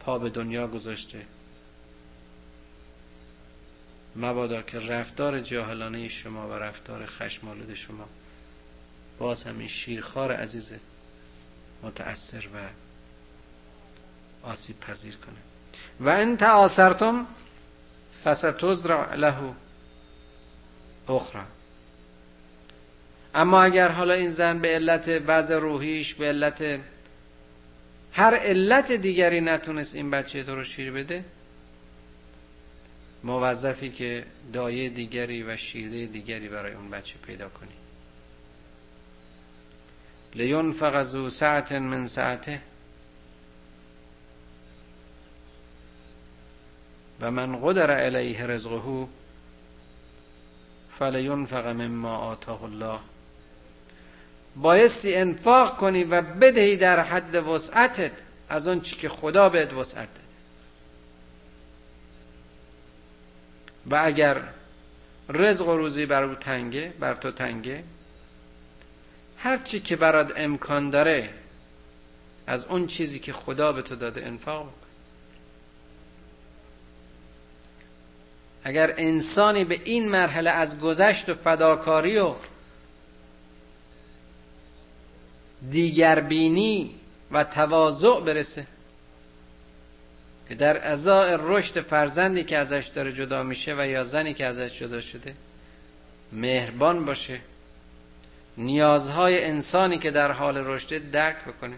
پا 0.00 0.18
به 0.18 0.30
دنیا 0.30 0.66
گذاشته. 0.66 1.26
مبادا 4.16 4.62
که 4.62 4.78
رفتار 4.78 5.40
جاهلانه 5.40 6.08
شما 6.08 6.48
و 6.48 6.52
رفتار 6.52 7.06
خشمالود 7.06 7.74
شما 7.74 8.08
باز 9.18 9.42
همین 9.42 9.68
شیرخوار 9.68 10.32
عزیز 10.32 10.72
متأثر 11.82 12.48
و 12.54 12.81
آسیب 14.42 14.80
پذیر 14.80 15.16
کنه. 15.16 15.36
و 16.00 16.08
ان 16.08 16.36
تعاصرتم 16.36 17.26
فستزرع 18.24 19.14
له 19.14 19.54
اخرى 21.08 21.42
اما 23.34 23.62
اگر 23.62 23.88
حالا 23.88 24.14
این 24.14 24.30
زن 24.30 24.58
به 24.58 24.68
علت 24.68 25.08
بعض 25.08 25.50
روحیش 25.50 26.14
به 26.14 26.26
علت 26.26 26.80
هر 28.12 28.34
علت 28.34 28.92
دیگری 28.92 29.40
نتونست 29.40 29.94
این 29.94 30.10
بچه 30.10 30.44
تو 30.44 30.54
رو 30.54 30.64
شیر 30.64 30.92
بده 30.92 31.24
موظفی 33.24 33.90
که 33.90 34.24
دایه 34.52 34.88
دیگری 34.88 35.42
و 35.42 35.56
شیرده 35.56 36.06
دیگری 36.06 36.48
برای 36.48 36.72
اون 36.72 36.90
بچه 36.90 37.14
پیدا 37.26 37.48
کنی. 37.48 37.68
لینفق 40.34 41.02
ذو 41.02 41.30
ساعت 41.30 41.72
من 41.72 42.06
ساعته 42.06 42.60
و 47.22 47.30
من 47.30 47.60
قدر 47.62 47.90
علیه 47.90 48.46
رزقه 48.46 49.06
فلینفق 50.98 51.66
مما 51.66 52.16
آتاه 52.16 52.64
الله. 52.64 52.98
بایستی 54.56 55.14
انفاق 55.14 55.76
کنی 55.76 56.04
و 56.04 56.22
بدهی 56.22 56.76
در 56.76 57.00
حد 57.00 57.34
وسعتت 57.34 58.12
از 58.48 58.68
اون 58.68 58.80
چی 58.80 58.96
که 58.96 59.08
خدا 59.08 59.48
بهت 59.48 59.72
وسعت. 59.72 60.08
و 63.90 64.00
اگر 64.04 64.42
رزق 65.28 65.68
و 65.68 65.76
روزی 65.76 66.06
بر 66.06 66.34
تنگه 66.34 66.92
بر 67.00 67.14
تو 67.14 67.30
تنگه 67.30 67.84
هر 69.38 69.56
چی 69.56 69.80
که 69.80 69.96
برات 69.96 70.32
امکان 70.36 70.90
داره 70.90 71.30
از 72.46 72.64
اون 72.64 72.86
چیزی 72.86 73.18
که 73.18 73.32
خدا 73.32 73.72
به 73.72 73.82
تو 73.82 73.96
داده 73.96 74.26
انفاق 74.26 74.72
اگر 78.64 78.94
انسانی 78.96 79.64
به 79.64 79.80
این 79.84 80.08
مرحله 80.08 80.50
از 80.50 80.80
گذشت 80.80 81.28
و 81.28 81.34
فداکاری 81.34 82.18
و 82.18 82.34
دیگربینی 85.70 86.94
و 87.32 87.44
تواضع 87.44 88.20
برسه 88.20 88.66
که 90.48 90.54
در 90.54 90.86
ازای 90.86 91.38
رشد 91.40 91.80
فرزندی 91.80 92.44
که 92.44 92.58
ازش 92.58 92.90
داره 92.94 93.12
جدا 93.12 93.42
میشه 93.42 93.74
و 93.78 93.86
یا 93.86 94.04
زنی 94.04 94.34
که 94.34 94.46
ازش 94.46 94.78
جدا 94.78 95.00
شده 95.00 95.34
مهربان 96.32 97.04
باشه 97.04 97.40
نیازهای 98.56 99.44
انسانی 99.44 99.98
که 99.98 100.10
در 100.10 100.32
حال 100.32 100.56
رشد 100.56 101.10
درک 101.10 101.44
بکنه 101.44 101.76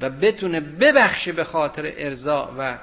و 0.00 0.10
بتونه 0.10 0.60
ببخشه 0.60 1.32
به 1.32 1.44
خاطر 1.44 1.92
ارضا 1.96 2.54
و 2.58 2.78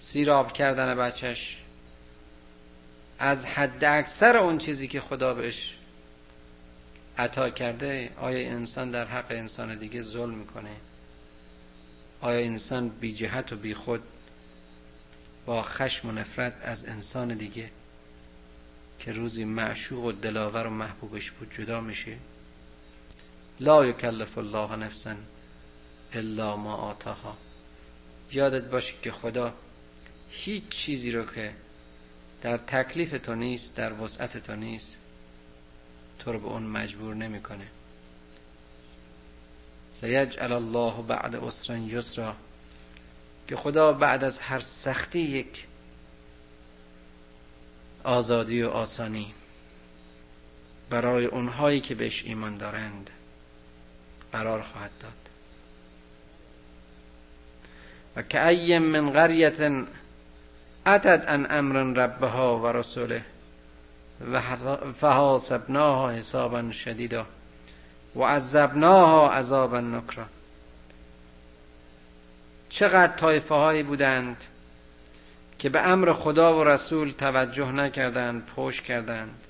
سیراب 0.00 0.52
کردن 0.52 0.94
بچهش. 0.94 1.56
از 3.18 3.44
حد 3.44 3.84
اکثر 3.84 4.36
اون 4.36 4.58
چیزی 4.58 4.88
که 4.88 5.00
خدا 5.00 5.34
بهش 5.34 5.76
عطا 7.18 7.50
کرده 7.50 8.10
آیا 8.16 8.48
انسان 8.48 8.90
در 8.90 9.04
حق 9.04 9.26
انسان 9.30 9.78
دیگه 9.78 10.02
ظلم 10.02 10.34
می‌کنه؟ 10.34 10.76
آیا 12.20 12.40
انسان 12.40 12.88
بی 12.88 13.14
جهت 13.14 13.52
و 13.52 13.56
بی 13.56 13.74
خود 13.74 14.02
با 15.46 15.62
خشم 15.62 16.08
و 16.08 16.12
نفرت 16.12 16.54
از 16.62 16.84
انسان 16.84 17.34
دیگه 17.34 17.70
که 18.98 19.12
روزی 19.12 19.44
معشوق 19.44 20.04
و 20.04 20.12
دلاور 20.12 20.66
و 20.66 20.70
محبوبش 20.70 21.30
بود 21.30 21.54
جدا 21.58 21.80
میشه؟ 21.80 22.16
لا 23.60 23.86
یکلف 23.86 24.38
الله 24.38 24.76
نفسا 24.76 25.14
الا 26.12 26.56
ما 26.56 26.74
آتاها. 26.74 27.36
یادت 28.32 28.64
باشه 28.70 28.94
که 29.02 29.12
خدا 29.12 29.54
هیچ 30.30 30.68
چیزی 30.68 31.12
رو 31.12 31.24
که 31.24 31.52
در 32.42 32.56
تکلیف 32.56 33.18
تو 33.22 33.34
نیست 33.34 33.74
در 33.74 33.92
وسعت 33.92 34.36
تو 34.36 34.56
نیست 34.56 34.96
تو 36.18 36.32
رو 36.32 36.38
به 36.38 36.46
اون 36.46 36.62
مجبور 36.62 37.14
نمی‌کنه. 37.14 37.66
سیجعل 39.92 40.52
الله 40.52 41.02
بعد 41.02 41.36
عسر 41.36 41.76
یسرا 41.76 42.36
که 43.48 43.56
خدا 43.56 43.92
بعد 43.92 44.24
از 44.24 44.38
هر 44.38 44.60
سختی 44.60 45.18
یک 45.18 45.66
آزادی 48.04 48.62
و 48.62 48.68
آسانی 48.68 49.34
برای 50.90 51.24
اونهایی 51.24 51.80
که 51.80 51.94
بهش 51.94 52.24
ایمان 52.24 52.56
دارند 52.56 53.10
قرار 54.32 54.62
خواهد 54.62 54.90
داد. 55.00 55.12
و 58.16 58.22
که 58.22 58.46
ایم 58.46 58.82
من 58.82 59.10
قریت 59.10 59.60
اتت 60.94 61.24
ان 61.28 61.46
امر 61.50 62.04
ربها 62.04 62.58
و 62.58 62.66
رسوله 62.66 63.24
و 64.32 64.40
فحاسبناها 64.92 66.10
حسابا 66.10 66.72
شدیدا 66.72 67.26
و 68.16 68.22
عذبناها 68.22 69.30
عذابا 69.32 69.80
نکرا. 69.80 70.24
چقدر 72.68 73.16
طایفه 73.16 73.54
هایی 73.54 73.82
بودند 73.82 74.36
که 75.58 75.68
به 75.68 75.80
امر 75.80 76.12
خدا 76.12 76.58
و 76.58 76.64
رسول 76.64 77.10
توجه 77.10 77.72
نکردند 77.72 78.46
پوش 78.46 78.82
کردند. 78.82 79.46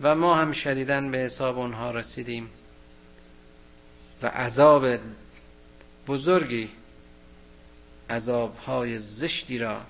و 0.00 0.14
ما 0.14 0.34
هم 0.34 0.52
شدیدن 0.52 1.10
به 1.10 1.18
حساب 1.18 1.58
اونها 1.58 1.90
رسیدیم. 1.90 2.50
و 4.22 4.26
عذاب 4.26 4.98
بزرگی 6.08 6.68
عذابهای 8.10 8.98
زشتی 8.98 9.58
را 9.58 9.80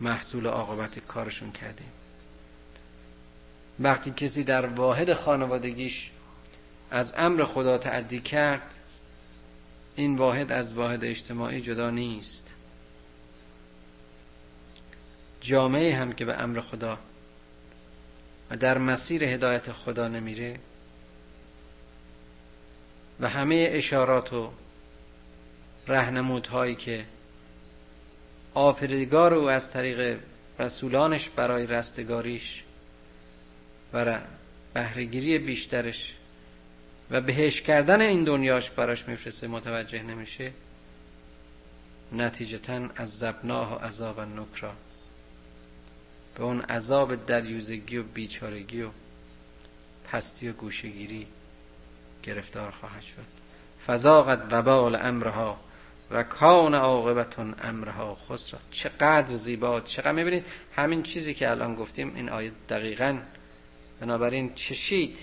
محصول 0.00 0.46
عاقبت 0.46 0.98
کارشون 0.98 1.52
کردیم. 1.52 1.90
وقتی 3.80 4.10
کسی 4.10 4.44
در 4.44 4.66
واحد 4.66 5.12
خانوادگیش 5.12 6.10
از 6.90 7.14
امر 7.16 7.44
خدا 7.44 7.78
تعدی 7.78 8.20
کرد 8.20 8.74
این 9.96 10.16
واحد 10.16 10.52
از 10.52 10.72
واحد 10.72 11.04
اجتماعی 11.04 11.60
جدا 11.60 11.90
نیست. 11.90 12.48
جامعه 15.40 15.96
هم 15.96 16.12
که 16.12 16.24
به 16.24 16.42
امر 16.42 16.60
خدا 16.60 16.98
و 18.50 18.56
در 18.56 18.78
مسیر 18.78 19.24
هدایت 19.24 19.72
خدا 19.72 20.08
نمیره 20.08 20.60
و 23.20 23.28
همه 23.28 23.68
اشارات 23.72 24.32
و 24.32 24.50
رهنمودهایی 25.88 26.74
که 26.74 27.04
آفریدگار 28.54 29.34
او 29.34 29.50
از 29.50 29.70
طریق 29.70 30.18
رسولانش 30.58 31.28
برای 31.28 31.66
رستگاریش 31.66 32.62
و 33.92 34.18
بهرهگیری 34.74 35.38
بیشترش 35.38 36.14
و 37.10 37.20
بهش 37.20 37.60
کردن 37.60 38.00
این 38.00 38.24
دنیاش 38.24 38.70
براش 38.70 39.08
میفرسته 39.08 39.46
متوجه 39.46 40.02
نمیشه. 40.02 40.52
نتیجتا 42.12 42.88
از 42.96 43.18
زبناه 43.18 43.74
و 43.74 43.78
عذاب 43.78 44.20
نکرا 44.20 44.72
به 46.34 46.42
اون 46.42 46.60
عذاب 46.60 47.26
دریوزگی 47.26 47.96
و 47.96 48.02
بیچارگی 48.02 48.82
و 48.82 48.90
پستی 50.04 50.48
و 50.48 50.52
گوشگیری 50.52 51.26
گرفتار 52.22 52.70
خواهد 52.70 53.02
شد. 53.02 53.42
فضاقت 53.86 54.42
وبال 54.50 54.94
امرها 54.94 55.60
و 56.10 56.22
کان 56.22 56.74
عاقبتون 56.74 57.54
امرها 57.62 58.14
خسرا. 58.14 58.60
چقدر 58.70 59.36
زیبا 59.36 59.80
چقدر 59.80 60.12
می‌بینید 60.12 60.44
همین 60.76 61.02
چیزی 61.02 61.34
که 61.34 61.50
الان 61.50 61.74
گفتیم 61.74 62.14
این 62.14 62.28
آیه 62.28 62.52
دقیقا 62.68 63.18
بنابراین 64.00 64.54
چشید 64.54 65.18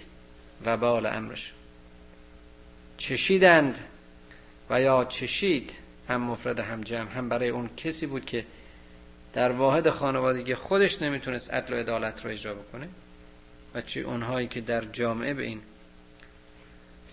وبال 0.65 1.05
امرش. 1.05 1.53
چشیدند 2.97 3.79
و 4.69 4.81
یا 4.81 5.05
چشید 5.05 5.71
هم 6.09 6.21
مفرد 6.21 6.59
هم 6.59 6.81
جمع 6.81 7.11
هم 7.11 7.29
برای 7.29 7.49
اون 7.49 7.69
کسی 7.77 8.05
بود 8.05 8.25
که 8.25 8.45
در 9.33 9.51
واحد 9.51 9.89
خانوادگی 9.89 10.55
خودش 10.55 11.01
نمی‌تونست 11.01 11.53
عدل 11.53 11.73
و 11.73 11.77
عدالت 11.77 12.25
رو 12.25 12.31
اجرا 12.31 12.53
بکنه 12.53 12.89
و 13.75 13.81
چه 13.81 13.99
اونهایی 13.99 14.47
که 14.47 14.61
در 14.61 14.81
جامعه 14.81 15.33
به 15.33 15.43
این 15.43 15.61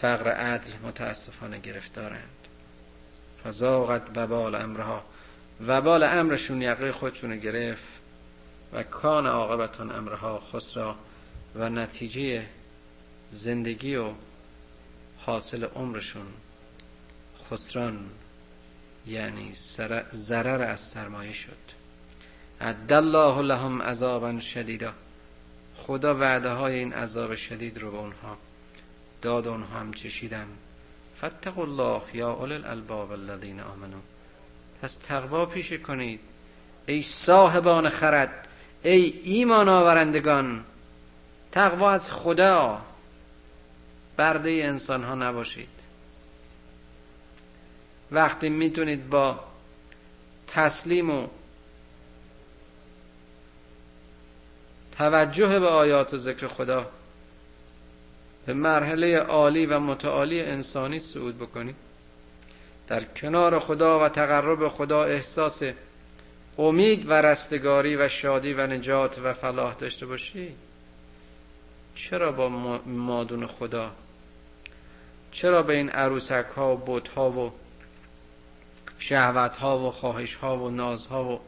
فقر 0.00 0.28
عدل 0.28 0.72
متاسفانه 0.82 1.58
گرفتارند. 1.58 2.48
فزاقت 3.44 4.02
وبال 4.16 4.54
امرها. 4.54 5.04
وبال 5.66 6.02
امرشون 6.02 6.62
یقه 6.62 6.92
خودشون 6.92 7.38
گرفت 7.38 7.82
و 8.72 8.82
کان 8.82 9.26
عاقبتان 9.26 9.90
امرها 9.90 10.40
خسرا 10.40 10.96
و 11.54 11.68
نتیجه 11.68 12.46
زندگی 13.30 13.96
و 13.96 14.12
حاصل 15.18 15.64
عمرشون 15.64 16.26
خسران 17.50 17.98
یعنی 19.06 19.52
ضرر 20.12 20.62
از 20.62 20.80
سرمایه 20.80 21.32
شد. 21.32 21.66
عد 22.60 22.92
الله 22.92 23.42
لهم 23.42 23.82
عذابا 23.82 24.40
شدیدا. 24.40 24.92
خدا 25.76 26.14
وعده 26.14 26.50
های 26.50 26.74
این 26.74 26.92
عذاب 26.92 27.34
شدید 27.34 27.78
رو 27.78 27.90
به 27.90 27.96
اونها 27.96 28.38
داد 29.22 29.48
اونها 29.48 29.78
هم 29.78 29.92
چشیدن 29.92 30.46
فتقوا 31.18 31.64
الله 31.64 32.02
یا 32.14 32.32
اول 32.32 32.52
الالباب 32.52 33.12
الذین 33.12 33.60
آمنو 33.60 33.98
پس 34.82 34.96
تقوا 34.96 35.46
پیش 35.46 35.72
کنید. 35.72 36.20
ای 36.86 37.02
صاحبان 37.02 37.88
خرد 37.88 38.48
ای 38.82 39.20
ایمان 39.24 39.68
آورندگان 39.68 40.64
تقوا 41.52 41.90
از 41.90 42.10
خدا. 42.10 42.80
برده 44.16 44.50
انسان 44.50 45.04
ها 45.04 45.14
نباشید. 45.14 45.68
وقتی 48.10 48.48
می‌تونید 48.48 49.10
با 49.10 49.40
تسلیم 50.46 51.10
و 51.10 51.28
توجه 54.98 55.60
به 55.60 55.68
آیات 55.68 56.14
و 56.14 56.16
ذکر 56.16 56.46
خدا 56.46 56.90
به 58.46 58.54
مرحله 58.54 59.16
عالی 59.16 59.66
و 59.66 59.78
متعالی 59.78 60.40
انسانی 60.40 60.98
صعود 60.98 61.38
بکنید 61.38 61.76
در 62.88 63.04
کنار 63.04 63.58
خدا 63.58 64.04
و 64.04 64.08
تقرب 64.08 64.68
خدا 64.68 65.04
احساس 65.04 65.62
امید 66.58 67.08
و 67.08 67.12
رستگاری 67.12 67.96
و 67.96 68.08
شادی 68.08 68.52
و 68.52 68.66
نجات 68.66 69.18
و 69.18 69.32
فلاح 69.32 69.74
داشته 69.74 70.06
باشی. 70.06 70.54
چرا 71.94 72.32
با 72.32 72.48
مادون 72.86 73.46
خدا؟ 73.46 73.92
چرا 75.32 75.62
به 75.62 75.76
این 75.76 75.88
عروسک 75.88 76.46
ها 76.56 76.74
و 76.74 76.76
بوت 76.76 77.08
ها 77.08 77.30
و 77.30 77.52
شهوت 78.98 79.56
ها 79.56 79.78
و 79.78 79.90
خواهش 79.90 80.34
ها 80.34 80.58
و 80.58 80.70
ناز 80.70 81.06
ها 81.06 81.24
و 81.24 81.40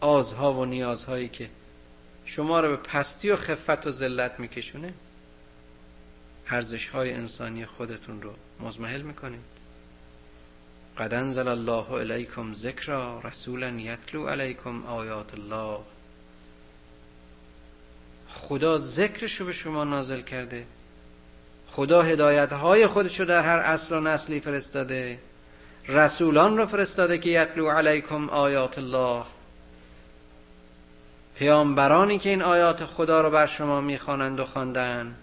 آز 0.00 0.32
ها 0.32 0.52
و 0.52 0.64
نیاز 0.64 1.04
هایی 1.04 1.28
که 1.28 1.50
شما 2.24 2.60
رو 2.60 2.68
به 2.68 2.76
پستی 2.76 3.30
و 3.30 3.36
خفت 3.36 3.86
و 3.86 3.90
ذلت 3.90 4.40
میکشونه؟ 4.40 4.94
ارزش 6.50 6.88
های 6.88 7.12
انسانی 7.12 7.66
خودتون 7.66 8.22
رو 8.22 8.32
مزمحل 8.60 9.02
می‌کنید. 9.02 9.56
قد 10.98 11.14
انزل 11.14 11.48
الله 11.48 11.92
الیکم 11.92 12.54
ذکرا 12.54 13.20
رسولا 13.24 13.68
یتلو 13.68 14.28
علیکم 14.28 14.86
آیات 14.86 15.34
الله. 15.34 15.78
خدا 18.28 18.78
ذکرشو 18.78 19.44
به 19.44 19.52
شما 19.52 19.84
نازل 19.84 20.20
کرده. 20.20 20.66
خدا 21.70 22.02
هدایت 22.02 22.52
های 22.52 22.86
خودشو 22.86 23.24
در 23.24 23.42
هر 23.42 23.58
اصل 23.58 23.94
و 23.94 24.00
نسلی 24.00 24.40
فرستاده. 24.40 25.18
رسولان 25.88 26.56
رو 26.56 26.66
فرستاده 26.66 27.18
که 27.18 27.30
یتلو 27.30 27.70
علیکم 27.70 28.28
آیات 28.28 28.78
الله. 28.78 29.24
پیامبرانی 31.34 32.18
که 32.18 32.28
این 32.28 32.42
آیات 32.42 32.84
خدا 32.84 33.20
رو 33.20 33.30
بر 33.30 33.46
شما 33.46 33.80
می‌خوانند 33.80 34.40
و 34.40 34.44
خواندند 34.44 35.16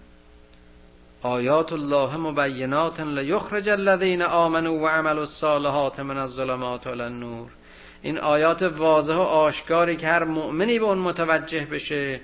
آیات 1.24 1.74
الله 1.74 2.18
مبینات 2.18 3.00
لیخرج 3.00 3.70
الذین 3.70 4.22
آمنوا 4.22 4.74
و 4.74 4.88
عملوا 4.88 5.20
الصالحات 5.20 6.00
من 6.00 6.18
الظلمات 6.18 6.88
الى 6.88 7.02
النور. 7.02 7.52
این 8.02 8.18
آیات 8.18 8.62
واضح 8.62 9.14
و 9.14 9.20
آشکاری 9.20 9.96
که 9.96 10.08
هر 10.08 10.24
مؤمنی 10.24 10.80
به 10.80 10.86
اون 10.86 10.98
متوجه 10.98 11.66
بشه 11.66 12.22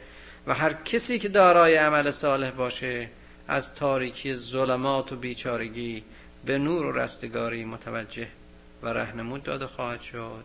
و 0.47 0.53
هر 0.53 0.73
کسی 0.73 1.19
که 1.19 1.29
دارای 1.29 1.75
عمل 1.75 2.11
صالح 2.11 2.51
باشه 2.51 3.09
از 3.47 3.75
تاریکی 3.75 4.35
ظلمات 4.35 5.11
و 5.11 5.15
بیچارگی 5.15 6.03
به 6.45 6.57
نور 6.57 6.85
و 6.85 6.91
رستگاری 6.91 7.65
متوجه 7.65 8.27
و 8.83 8.87
رهنمود 8.87 9.43
داده 9.43 9.67
خواهد 9.67 10.01
شد. 10.01 10.43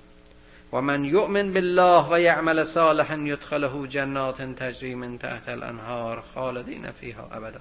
و 0.73 0.81
من 0.81 1.05
یؤمن 1.05 1.53
بالله 1.53 2.13
و 2.13 2.21
یعمل 2.21 2.65
صالحا 2.65 3.17
یدخله 3.17 3.89
جنات 3.89 4.43
تجری 4.43 4.95
من 4.95 5.19
تحت 5.19 5.49
الانهار 5.49 6.23
خالدین 6.35 6.91
فیها 6.91 7.29
ابدا. 7.33 7.61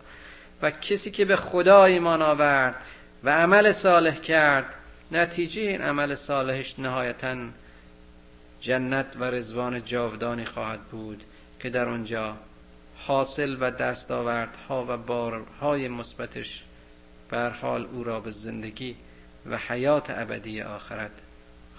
و 0.63 0.71
کسی 0.71 1.11
که 1.11 1.25
به 1.25 1.35
خدا 1.35 1.85
ایمان 1.85 2.21
آورد 2.21 2.75
و 3.23 3.29
عمل 3.29 3.71
صالح 3.71 4.15
کرد 4.15 4.65
نتیجه 5.11 5.61
این 5.61 5.81
عمل 5.81 6.15
صالحش 6.15 6.79
نهایتا 6.79 7.35
جنت 8.61 9.05
و 9.19 9.23
رزوان 9.23 9.85
جاودانی 9.85 10.45
خواهد 10.45 10.83
بود 10.83 11.23
که 11.59 11.69
در 11.69 11.89
آنجا 11.89 12.37
حاصل 12.95 13.57
و 13.59 13.71
دستاوردها 13.71 14.85
و 14.89 14.97
بارهای 14.97 15.87
مثبتش 15.87 16.63
بر 17.29 17.49
حال 17.49 17.87
او 17.93 18.03
را 18.03 18.19
به 18.19 18.29
زندگی 18.29 18.95
و 19.45 19.57
حیات 19.57 20.09
ابدی 20.09 20.61
آخرت 20.61 21.11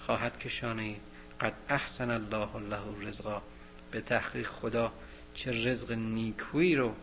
خواهد 0.05 0.39
کشانید. 0.39 1.01
قد 1.41 1.53
احسن 1.69 2.11
الله 2.11 2.49
له 2.69 3.07
رزقا 3.07 3.41
به 3.91 4.01
تحقیق 4.01 4.47
خدا 4.47 4.91
چه 5.33 5.69
رزق 5.69 5.91
نیکویی 5.91 6.75
رو 6.75 6.93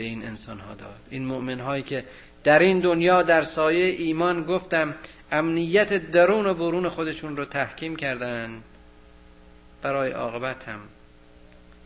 به 0.00 0.06
این 0.06 0.24
انسان 0.24 0.60
ها 0.60 0.74
داد. 0.74 1.00
این 1.10 1.26
مؤمن 1.26 1.60
هایی 1.60 1.82
که 1.82 2.04
در 2.44 2.58
این 2.58 2.80
دنیا 2.80 3.22
در 3.22 3.42
سایه 3.42 3.84
ایمان 3.84 4.44
گفتم 4.44 4.94
امنیت 5.32 6.10
درون 6.10 6.46
و 6.46 6.54
برون 6.54 6.88
خودشون 6.88 7.36
رو 7.36 7.44
تحکیم 7.44 7.96
کردن 7.96 8.62
برای 9.82 10.12
عاقبت 10.12 10.68
هم 10.68 10.80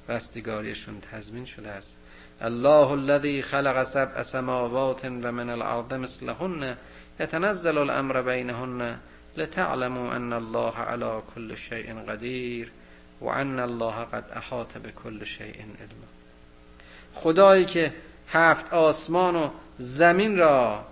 رستگاریشون 0.09 1.01
تضمین 1.01 1.45
شده 1.45 1.71
است. 1.71 1.97
الله 2.41 2.91
الذي 2.91 3.43
خلق 3.43 3.83
سبع 3.83 4.23
سماوات 4.23 5.05
و 5.05 5.33
من 5.33 5.51
الارض 5.51 5.93
مثلهن 5.93 6.77
يتنزل 7.21 7.79
الامر 7.79 8.23
بينهن 8.23 8.99
لتعلموا 9.37 10.17
ان 10.17 10.33
الله 10.33 10.77
على 10.77 11.23
كل 11.35 11.57
شيء 11.57 12.11
قدير 12.11 12.73
و 13.21 13.29
ان 13.29 13.61
الله 13.61 14.05
قد 14.05 14.25
احاط 14.37 14.79
بكل 14.79 15.27
شيء 15.27 15.57
علما. 15.81 16.14
خدایی 17.15 17.65
که 17.65 17.93
هفت 18.29 18.73
آسمان 18.73 19.37
و 19.37 19.49
زمین 19.79 20.39
را 20.39 20.85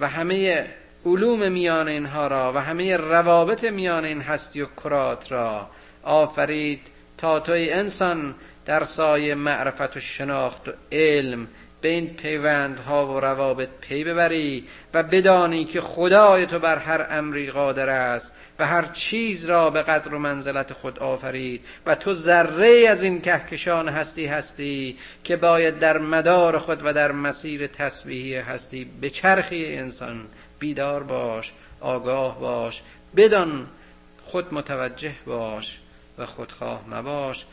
و 0.00 0.08
همه 0.08 0.66
علوم 1.06 1.52
میان 1.52 1.88
اینها 1.88 2.26
را 2.26 2.52
و 2.52 2.58
همه 2.58 2.96
روابط 2.96 3.64
میان 3.64 4.04
این 4.04 4.20
هستی 4.20 4.62
و 4.62 4.66
کرات 4.66 5.32
را 5.32 5.66
آفرید 6.02 6.80
تا 7.18 7.40
توی 7.40 7.72
انسان 7.72 8.34
در 8.66 8.84
سایه 8.84 9.34
معرفت 9.34 9.96
و 9.96 10.00
شناخت 10.00 10.68
و 10.68 10.72
علم 10.92 11.48
به 11.80 11.88
این 11.88 12.14
پیوندها 12.14 13.06
و 13.06 13.20
روابط 13.20 13.68
پی 13.80 14.04
ببری 14.04 14.68
و 14.94 15.02
بدانی 15.02 15.64
که 15.64 15.80
خدای 15.80 16.46
تو 16.46 16.58
بر 16.58 16.78
هر 16.78 17.06
امری 17.10 17.50
قادر 17.50 17.88
است 17.88 18.32
و 18.58 18.66
هر 18.66 18.82
چیز 18.82 19.46
را 19.46 19.70
به 19.70 19.82
قدر 19.82 20.14
و 20.14 20.18
منزلت 20.18 20.72
خود 20.72 20.98
آفرید 20.98 21.64
و 21.86 21.94
تو 21.94 22.14
ذره 22.14 22.86
از 22.88 23.02
این 23.02 23.20
کهکشان 23.20 23.88
هستی 23.88 24.26
هستی 24.26 24.98
که 25.24 25.36
باید 25.36 25.78
در 25.78 25.98
مدار 25.98 26.58
خود 26.58 26.80
و 26.84 26.92
در 26.92 27.12
مسیر 27.12 27.66
تسبیحی 27.66 28.36
هستی 28.36 28.90
به 29.00 29.10
چرخی 29.10 29.76
انسان 29.76 30.26
بیدار 30.58 31.02
باش 31.02 31.52
آگاه 31.80 32.40
باش 32.40 32.82
بدان 33.16 33.66
خود 34.24 34.54
متوجه 34.54 35.14
باش 35.26 35.78
و 36.18 36.26
خودخواه 36.26 36.84
مباش. 36.90 37.44